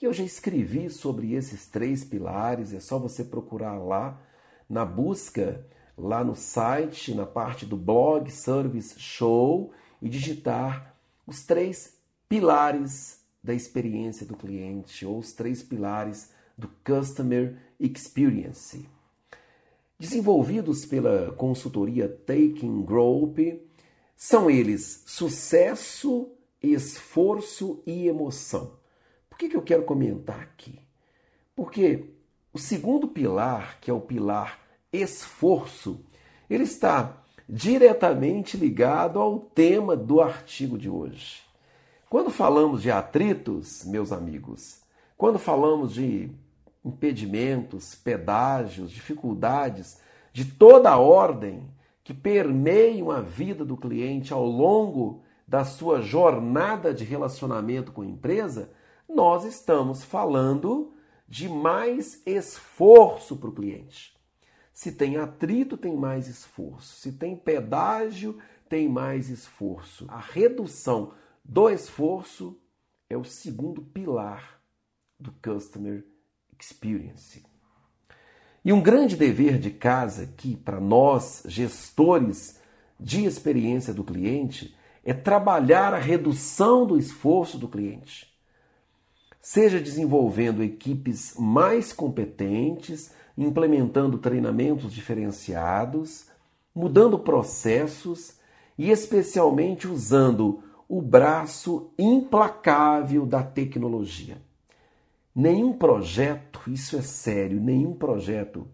E 0.00 0.04
eu 0.04 0.12
já 0.12 0.24
escrevi 0.24 0.90
sobre 0.90 1.34
esses 1.34 1.68
três 1.68 2.04
pilares, 2.04 2.72
é 2.72 2.80
só 2.80 2.98
você 2.98 3.22
procurar 3.22 3.78
lá 3.78 4.20
na 4.68 4.84
busca, 4.84 5.64
lá 5.96 6.24
no 6.24 6.34
site, 6.34 7.14
na 7.14 7.26
parte 7.26 7.64
do 7.64 7.76
blog 7.76 8.30
Service 8.30 8.98
Show 8.98 9.72
e 10.00 10.08
digitar 10.08 10.96
os 11.26 11.44
três 11.44 11.96
pilares 12.28 13.20
da 13.42 13.54
experiência 13.54 14.26
do 14.26 14.36
cliente 14.36 15.06
ou 15.06 15.18
os 15.18 15.32
três 15.32 15.62
pilares 15.62 16.30
do 16.56 16.68
Customer 16.84 17.56
Experience. 17.78 18.88
Desenvolvidos 19.98 20.84
pela 20.84 21.32
consultoria 21.32 22.08
Taking 22.08 22.82
Group, 22.82 23.38
são 24.22 24.48
eles 24.48 25.02
sucesso, 25.04 26.30
esforço 26.62 27.82
e 27.84 28.06
emoção. 28.06 28.74
Por 29.28 29.36
que, 29.36 29.48
que 29.48 29.56
eu 29.56 29.62
quero 29.62 29.82
comentar 29.82 30.38
aqui? 30.38 30.78
Porque 31.56 32.14
o 32.52 32.58
segundo 32.58 33.08
pilar, 33.08 33.80
que 33.80 33.90
é 33.90 33.92
o 33.92 34.00
pilar 34.00 34.60
esforço, 34.92 36.06
ele 36.48 36.62
está 36.62 37.20
diretamente 37.48 38.56
ligado 38.56 39.18
ao 39.18 39.40
tema 39.40 39.96
do 39.96 40.20
artigo 40.20 40.78
de 40.78 40.88
hoje. 40.88 41.42
Quando 42.08 42.30
falamos 42.30 42.80
de 42.80 42.92
atritos, 42.92 43.84
meus 43.84 44.12
amigos, 44.12 44.82
quando 45.18 45.36
falamos 45.40 45.94
de 45.94 46.30
impedimentos, 46.84 47.96
pedágios, 47.96 48.92
dificuldades 48.92 49.98
de 50.32 50.44
toda 50.44 50.90
a 50.90 50.96
ordem 50.96 51.68
que 52.04 52.12
permeiam 52.12 53.10
a 53.10 53.20
vida 53.20 53.64
do 53.64 53.76
cliente 53.76 54.32
ao 54.32 54.44
longo 54.44 55.22
da 55.46 55.64
sua 55.64 56.00
jornada 56.00 56.92
de 56.92 57.04
relacionamento 57.04 57.92
com 57.92 58.02
a 58.02 58.06
empresa, 58.06 58.72
nós 59.08 59.44
estamos 59.44 60.02
falando 60.02 60.94
de 61.28 61.48
mais 61.48 62.22
esforço 62.26 63.36
para 63.36 63.50
o 63.50 63.54
cliente. 63.54 64.16
Se 64.72 64.92
tem 64.92 65.16
atrito, 65.16 65.76
tem 65.76 65.96
mais 65.96 66.26
esforço. 66.26 66.96
Se 66.96 67.12
tem 67.12 67.36
pedágio, 67.36 68.38
tem 68.68 68.88
mais 68.88 69.28
esforço. 69.28 70.06
A 70.08 70.18
redução 70.18 71.12
do 71.44 71.68
esforço 71.68 72.58
é 73.08 73.16
o 73.16 73.24
segundo 73.24 73.82
pilar 73.82 74.60
do 75.20 75.30
Customer 75.42 76.04
Experience. 76.58 77.44
E 78.64 78.72
um 78.72 78.80
grande 78.80 79.16
dever 79.16 79.58
de 79.58 79.70
casa 79.70 80.22
aqui 80.22 80.56
para 80.56 80.80
nós, 80.80 81.42
gestores 81.46 82.60
de 82.98 83.24
experiência 83.24 83.92
do 83.92 84.04
cliente, 84.04 84.74
é 85.04 85.12
trabalhar 85.12 85.92
a 85.92 85.98
redução 85.98 86.86
do 86.86 86.96
esforço 86.96 87.58
do 87.58 87.66
cliente. 87.66 88.32
Seja 89.40 89.80
desenvolvendo 89.80 90.62
equipes 90.62 91.34
mais 91.36 91.92
competentes, 91.92 93.12
implementando 93.36 94.18
treinamentos 94.18 94.92
diferenciados, 94.92 96.26
mudando 96.72 97.18
processos 97.18 98.36
e 98.78 98.90
especialmente 98.90 99.88
usando 99.88 100.62
o 100.88 101.02
braço 101.02 101.90
implacável 101.98 103.26
da 103.26 103.42
tecnologia. 103.42 104.40
Nenhum 105.34 105.72
projeto, 105.72 106.70
isso 106.70 106.96
é 106.96 107.02
sério, 107.02 107.60
nenhum 107.60 107.94
projeto 107.94 108.68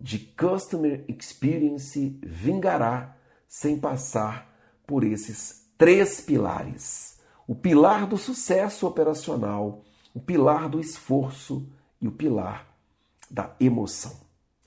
de 0.00 0.18
customer 0.18 1.04
experience 1.08 2.18
vingará 2.22 3.16
sem 3.48 3.78
passar 3.78 4.52
por 4.86 5.04
esses 5.04 5.66
três 5.76 6.20
pilares: 6.20 7.20
o 7.46 7.54
pilar 7.54 8.06
do 8.06 8.16
sucesso 8.16 8.86
operacional, 8.86 9.82
o 10.14 10.20
pilar 10.20 10.68
do 10.68 10.80
esforço 10.80 11.66
e 12.00 12.06
o 12.06 12.12
pilar 12.12 12.66
da 13.30 13.54
emoção. 13.58 14.12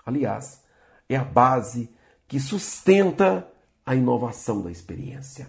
Aliás, 0.05 0.63
é 1.07 1.16
a 1.16 1.24
base 1.24 1.89
que 2.28 2.39
sustenta 2.39 3.47
a 3.86 3.95
inovação 3.95 4.61
da 4.61 4.72
experiência. 4.72 5.47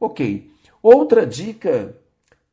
Ok, 0.00 0.50
outra 0.82 1.26
dica: 1.26 1.96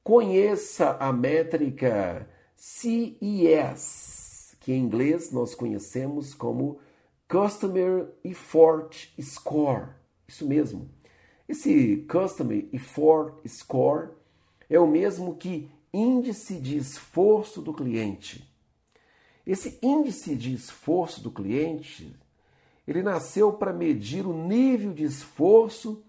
conheça 0.04 0.98
a 1.00 1.14
métrica 1.14 2.28
CES, 2.56 4.56
que 4.60 4.74
em 4.74 4.84
inglês 4.84 5.32
nós 5.32 5.56
conhecemos 5.56 6.34
como 6.34 6.80
Customer 7.30 8.10
Effort 8.24 9.10
Score. 9.20 9.90
Isso 10.28 10.48
mesmo. 10.48 10.90
Esse 11.48 12.06
Customer 12.10 12.68
Effort 12.74 13.36
Score 13.48 14.10
é 14.70 14.80
o 14.80 14.88
mesmo 14.88 15.36
que 15.36 15.70
índice 15.94 16.60
de 16.60 16.78
esforço 16.78 17.62
do 17.62 17.74
cliente. 17.74 18.50
Esse 19.46 19.78
índice 19.82 20.36
de 20.36 20.54
esforço 20.54 21.22
do 21.22 21.30
cliente, 21.30 22.16
ele 22.88 23.04
nasceu 23.04 23.54
para 23.54 23.74
medir 23.74 24.26
o 24.26 24.34
nível 24.34 24.94
de 24.94 25.04
esforço 25.04 26.04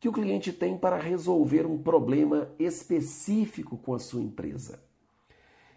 que 0.00 0.08
o 0.08 0.12
cliente 0.12 0.50
tem 0.50 0.78
para 0.78 0.96
resolver 0.96 1.66
um 1.66 1.76
problema 1.76 2.50
específico 2.58 3.76
com 3.76 3.92
a 3.92 3.98
sua 3.98 4.22
empresa. 4.22 4.82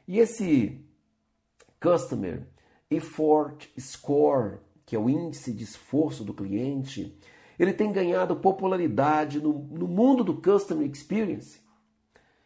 E 0.08 0.18
esse 0.18 0.82
Customer 1.82 2.48
Effort 2.90 3.68
Score, 3.78 4.60
que 4.86 4.96
é 4.96 5.00
o 5.00 5.10
índice 5.10 5.52
de 5.52 5.66
esforço 5.66 6.24
do 6.24 6.34
cliente, 6.34 7.20
ele 7.60 7.74
tem 7.74 7.92
ganhado 7.92 8.38
popularidade 8.38 9.42
no, 9.42 9.54
no 9.54 9.88
mundo 9.88 10.24
do 10.24 10.42
Customer 10.42 10.90
Experience, 10.90 11.60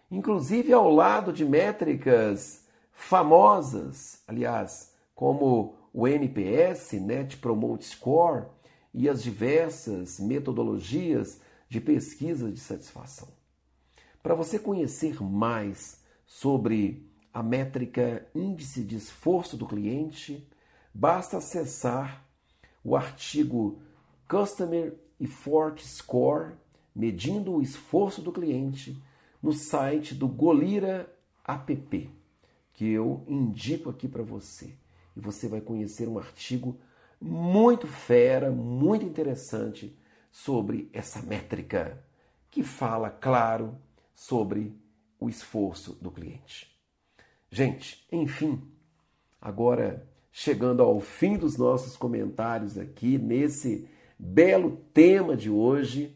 inclusive 0.09 0.73
ao 0.73 0.89
lado 0.91 1.31
de 1.31 1.45
métricas 1.45 2.65
famosas, 2.91 4.23
aliás, 4.27 4.93
como 5.13 5.75
o 5.93 6.07
NPS, 6.07 6.93
Net 6.93 7.37
Promote 7.37 7.85
Score, 7.85 8.45
e 8.93 9.07
as 9.07 9.21
diversas 9.21 10.19
metodologias 10.19 11.39
de 11.69 11.81
pesquisa 11.81 12.51
de 12.51 12.59
satisfação. 12.59 13.27
Para 14.21 14.35
você 14.35 14.59
conhecer 14.59 15.21
mais 15.21 16.01
sobre 16.25 17.05
a 17.33 17.43
métrica 17.43 18.27
índice 18.33 18.83
de 18.83 18.95
esforço 18.95 19.55
do 19.55 19.67
cliente, 19.67 20.47
basta 20.93 21.37
acessar 21.37 22.25
o 22.83 22.95
artigo 22.95 23.79
Customer 24.27 24.95
Effort 25.19 25.79
Score, 25.81 26.53
medindo 26.95 27.53
o 27.53 27.61
esforço 27.61 28.21
do 28.21 28.31
cliente, 28.31 29.01
no 29.41 29.53
site 29.53 30.15
do 30.15 30.27
Golira 30.27 31.11
App, 31.45 32.09
que 32.73 32.85
eu 32.85 33.23
indico 33.27 33.89
aqui 33.89 34.07
para 34.07 34.23
você. 34.23 34.73
E 35.15 35.19
você 35.19 35.47
vai 35.47 35.61
conhecer 35.61 36.07
um 36.07 36.17
artigo 36.17 36.77
muito 37.19 37.87
fera, 37.87 38.51
muito 38.51 39.05
interessante 39.05 39.97
sobre 40.31 40.89
essa 40.93 41.21
métrica 41.21 42.03
que 42.49 42.63
fala, 42.63 43.09
claro, 43.09 43.77
sobre 44.13 44.75
o 45.19 45.29
esforço 45.29 45.93
do 46.01 46.11
cliente. 46.11 46.75
Gente, 47.49 48.05
enfim, 48.11 48.61
agora 49.41 50.07
chegando 50.31 50.83
ao 50.83 50.99
fim 50.99 51.37
dos 51.37 51.57
nossos 51.57 51.95
comentários 51.97 52.77
aqui 52.77 53.17
nesse 53.17 53.87
belo 54.19 54.77
tema 54.93 55.35
de 55.35 55.49
hoje, 55.49 56.15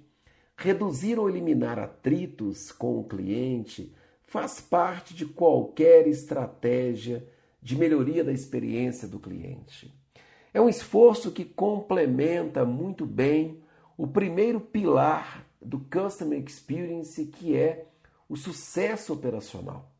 reduzir 0.55 1.17
ou 1.17 1.29
eliminar 1.29 1.79
atritos 1.79 2.71
com 2.71 2.99
o 2.99 3.03
cliente 3.03 3.93
faz 4.23 4.61
parte 4.61 5.13
de 5.13 5.25
qualquer 5.25 6.07
estratégia 6.07 7.27
de 7.61 7.75
melhoria 7.75 8.23
da 8.23 8.31
experiência 8.31 9.07
do 9.07 9.19
cliente. 9.19 9.93
É 10.53 10.59
um 10.59 10.69
esforço 10.69 11.31
que 11.31 11.45
complementa 11.45 12.65
muito 12.65 13.05
bem 13.05 13.60
o 14.01 14.07
primeiro 14.07 14.59
pilar 14.59 15.45
do 15.61 15.77
Customer 15.79 16.43
Experience, 16.43 17.23
que 17.23 17.55
é 17.55 17.85
o 18.27 18.35
sucesso 18.35 19.13
operacional. 19.13 19.91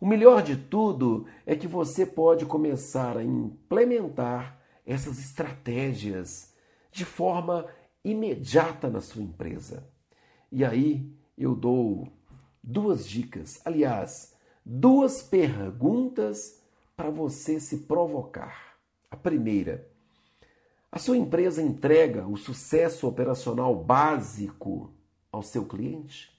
O 0.00 0.06
melhor 0.06 0.42
de 0.42 0.56
tudo 0.56 1.28
é 1.46 1.54
que 1.54 1.68
você 1.68 2.04
pode 2.04 2.44
começar 2.44 3.16
a 3.16 3.22
implementar 3.22 4.60
essas 4.84 5.20
estratégias 5.20 6.52
de 6.90 7.04
forma 7.04 7.68
imediata 8.04 8.90
na 8.90 9.00
sua 9.00 9.22
empresa. 9.22 9.88
E 10.50 10.64
aí 10.64 11.08
eu 11.38 11.54
dou 11.54 12.08
duas 12.60 13.08
dicas, 13.08 13.60
aliás, 13.64 14.34
duas 14.64 15.22
perguntas 15.22 16.60
para 16.96 17.10
você 17.10 17.60
se 17.60 17.82
provocar. 17.82 18.76
A 19.08 19.16
primeira, 19.16 19.88
a 20.96 20.98
sua 20.98 21.18
empresa 21.18 21.62
entrega 21.62 22.26
o 22.26 22.38
sucesso 22.38 23.06
operacional 23.06 23.74
básico 23.74 24.90
ao 25.30 25.42
seu 25.42 25.66
cliente? 25.66 26.34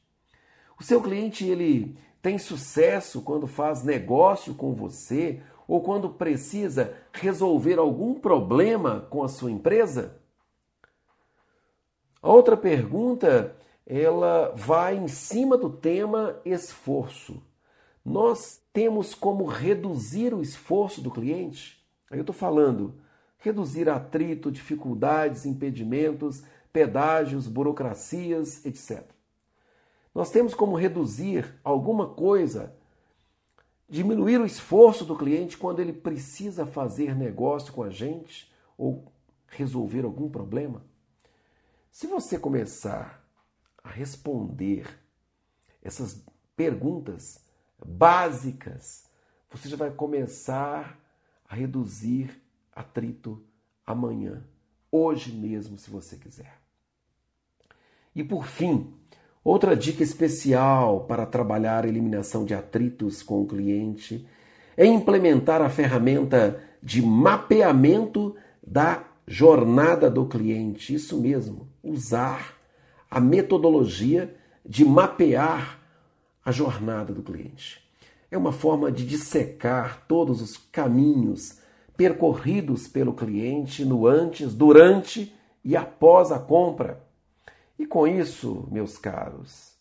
O 0.80 0.84
seu 0.84 1.00
cliente 1.00 1.46
ele 1.46 1.96
tem 2.24 2.40
sucesso 2.40 3.22
quando 3.22 3.46
faz 3.46 3.84
negócio 3.84 4.56
com 4.56 4.74
você 4.74 5.44
ou 5.68 5.80
quando 5.84 6.10
precisa 6.10 6.96
resolver 7.14 7.78
algum 7.78 8.16
problema 8.16 9.02
com 9.12 9.24
a 9.24 9.28
sua 9.28 9.52
empresa? 9.52 10.20
A 12.20 12.32
outra 12.32 12.58
pergunta, 12.58 13.56
ela 13.86 14.54
vai 14.56 14.98
em 14.98 15.08
cima 15.08 15.56
do 15.56 15.70
tema 15.70 16.42
esforço. 16.44 17.44
Nós 18.04 18.60
temos 18.74 19.14
como 19.14 19.46
reduzir 19.46 20.34
o 20.34 20.42
esforço 20.42 21.00
do 21.00 21.12
cliente? 21.12 21.86
Aí 22.10 22.18
eu 22.18 22.24
estou 22.24 22.34
falando 22.34 23.06
reduzir 23.48 23.90
atrito, 23.90 24.52
dificuldades, 24.52 25.46
impedimentos, 25.46 26.44
pedágios, 26.72 27.48
burocracias, 27.48 28.66
etc. 28.66 29.04
Nós 30.14 30.30
temos 30.30 30.54
como 30.54 30.76
reduzir 30.76 31.54
alguma 31.64 32.08
coisa, 32.10 32.76
diminuir 33.90 34.40
o 34.40 34.46
esforço 34.46 35.06
do 35.06 35.16
cliente 35.16 35.58
quando 35.58 35.80
ele 35.80 35.94
precisa 35.94 36.66
fazer 36.66 37.16
negócio 37.16 37.74
com 37.74 37.84
a 37.84 37.90
gente 37.90 38.52
ou 38.78 39.12
resolver 39.48 40.04
algum 40.04 40.30
problema? 40.30 40.86
Se 41.92 42.06
você 42.06 42.38
começar 42.38 43.24
a 43.84 43.90
responder 43.90 44.88
essas 45.82 46.24
perguntas 46.56 47.40
básicas, 47.84 49.06
você 49.50 49.70
já 49.70 49.78
vai 49.78 49.90
começar 49.90 51.00
a 51.48 51.56
reduzir 51.56 52.42
atrito 52.78 53.44
amanhã 53.86 54.44
hoje 54.92 55.32
mesmo, 55.32 55.78
se 55.78 55.90
você 55.90 56.16
quiser. 56.16 56.60
E 58.16 58.24
por 58.24 58.46
fim, 58.46 58.94
outra 59.44 59.76
dica 59.76 60.04
especial 60.04 61.06
para 61.06 61.26
trabalhar 61.26 61.86
a 61.86 61.88
eliminação 61.88 62.46
de 62.46 62.54
atritos 62.54 63.22
com 63.22 63.42
o 63.42 63.48
cliente 63.48 64.28
é 64.76 64.86
implementar 64.86 65.62
a 65.62 65.70
ferramenta 65.70 66.62
de 66.82 67.02
mapeamento 67.02 68.36
da 68.66 69.04
jornada 69.28 70.10
do 70.10 70.26
cliente. 70.26 70.94
Isso 70.94 71.20
mesmo, 71.20 71.68
usar 71.84 72.56
a 73.10 73.20
metodologia 73.20 74.36
de 74.66 74.84
mapear 74.84 75.80
a 76.44 76.52
jornada 76.52 77.14
do 77.14 77.24
cliente. 77.24 77.84
É 78.30 78.38
uma 78.38 78.52
forma 78.52 78.92
de 78.92 79.06
dissecar 79.06 80.06
todos 80.08 80.42
os 80.42 80.58
caminhos 80.58 81.60
percorridos 81.98 82.88
pelo 82.88 83.14
cliente 83.14 83.84
no 83.84 84.06
antes, 84.06 84.54
durante 84.54 85.36
e 85.64 85.76
após 85.76 86.32
a 86.32 86.40
compra. 86.40 87.04
E 87.78 87.86
com 87.86 88.08
isso, 88.08 88.68
meus 88.72 88.98
caros, 88.98 89.76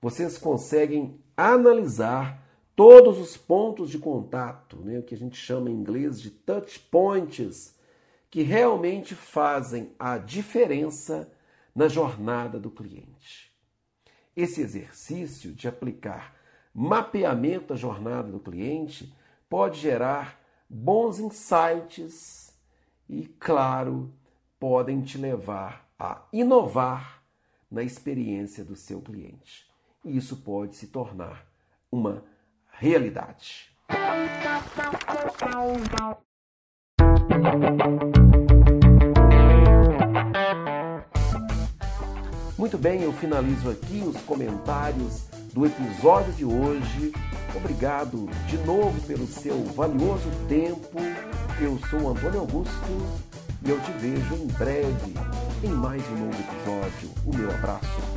vocês 0.00 0.38
conseguem 0.38 1.20
analisar 1.36 2.42
todos 2.74 3.18
os 3.18 3.36
pontos 3.36 3.90
de 3.90 3.98
contato, 3.98 4.78
né, 4.78 4.98
o 4.98 5.02
que 5.02 5.14
a 5.14 5.18
gente 5.18 5.36
chama 5.36 5.70
em 5.70 5.74
inglês 5.74 6.20
de 6.20 6.30
touch 6.30 6.78
points, 6.90 7.74
que 8.30 8.42
realmente 8.42 9.14
fazem 9.14 9.92
a 9.98 10.18
diferença 10.18 11.30
na 11.74 11.88
jornada 11.88 12.58
do 12.58 12.70
cliente. 12.70 13.52
Esse 14.34 14.60
exercício 14.60 15.52
de 15.52 15.68
aplicar 15.68 16.34
mapeamento 16.74 17.68
da 17.68 17.76
jornada 17.76 18.30
do 18.30 18.40
cliente 18.40 19.14
pode 19.48 19.80
gerar 19.80 20.45
bons 20.68 21.18
insights 21.20 22.52
e, 23.08 23.26
claro, 23.38 24.12
podem 24.58 25.02
te 25.02 25.16
levar 25.16 25.88
a 25.98 26.22
inovar 26.32 27.22
na 27.70 27.82
experiência 27.82 28.64
do 28.64 28.76
seu 28.76 29.00
cliente. 29.00 29.66
E 30.04 30.16
isso 30.16 30.36
pode 30.38 30.76
se 30.76 30.88
tornar 30.88 31.46
uma 31.90 32.24
realidade. 32.70 33.70
Muito 42.58 42.78
bem, 42.78 43.02
eu 43.02 43.12
finalizo 43.12 43.70
aqui 43.70 44.00
os 44.00 44.20
comentários 44.22 45.26
do 45.52 45.64
episódio 45.64 46.32
de 46.32 46.44
hoje. 46.44 47.12
Obrigado 47.56 48.28
de 48.46 48.58
novo 48.58 49.00
pelo 49.06 49.26
seu 49.26 49.64
valioso 49.64 50.30
tempo. 50.46 50.98
Eu 51.58 51.78
sou 51.88 52.10
Antônio 52.10 52.40
Augusto 52.40 52.74
e 53.64 53.70
eu 53.70 53.80
te 53.80 53.92
vejo 53.92 54.34
em 54.34 54.46
breve 54.46 55.14
em 55.64 55.70
mais 55.70 56.02
um 56.10 56.26
novo 56.26 56.38
episódio. 56.38 57.10
O 57.24 57.34
meu 57.34 57.50
abraço. 57.50 58.15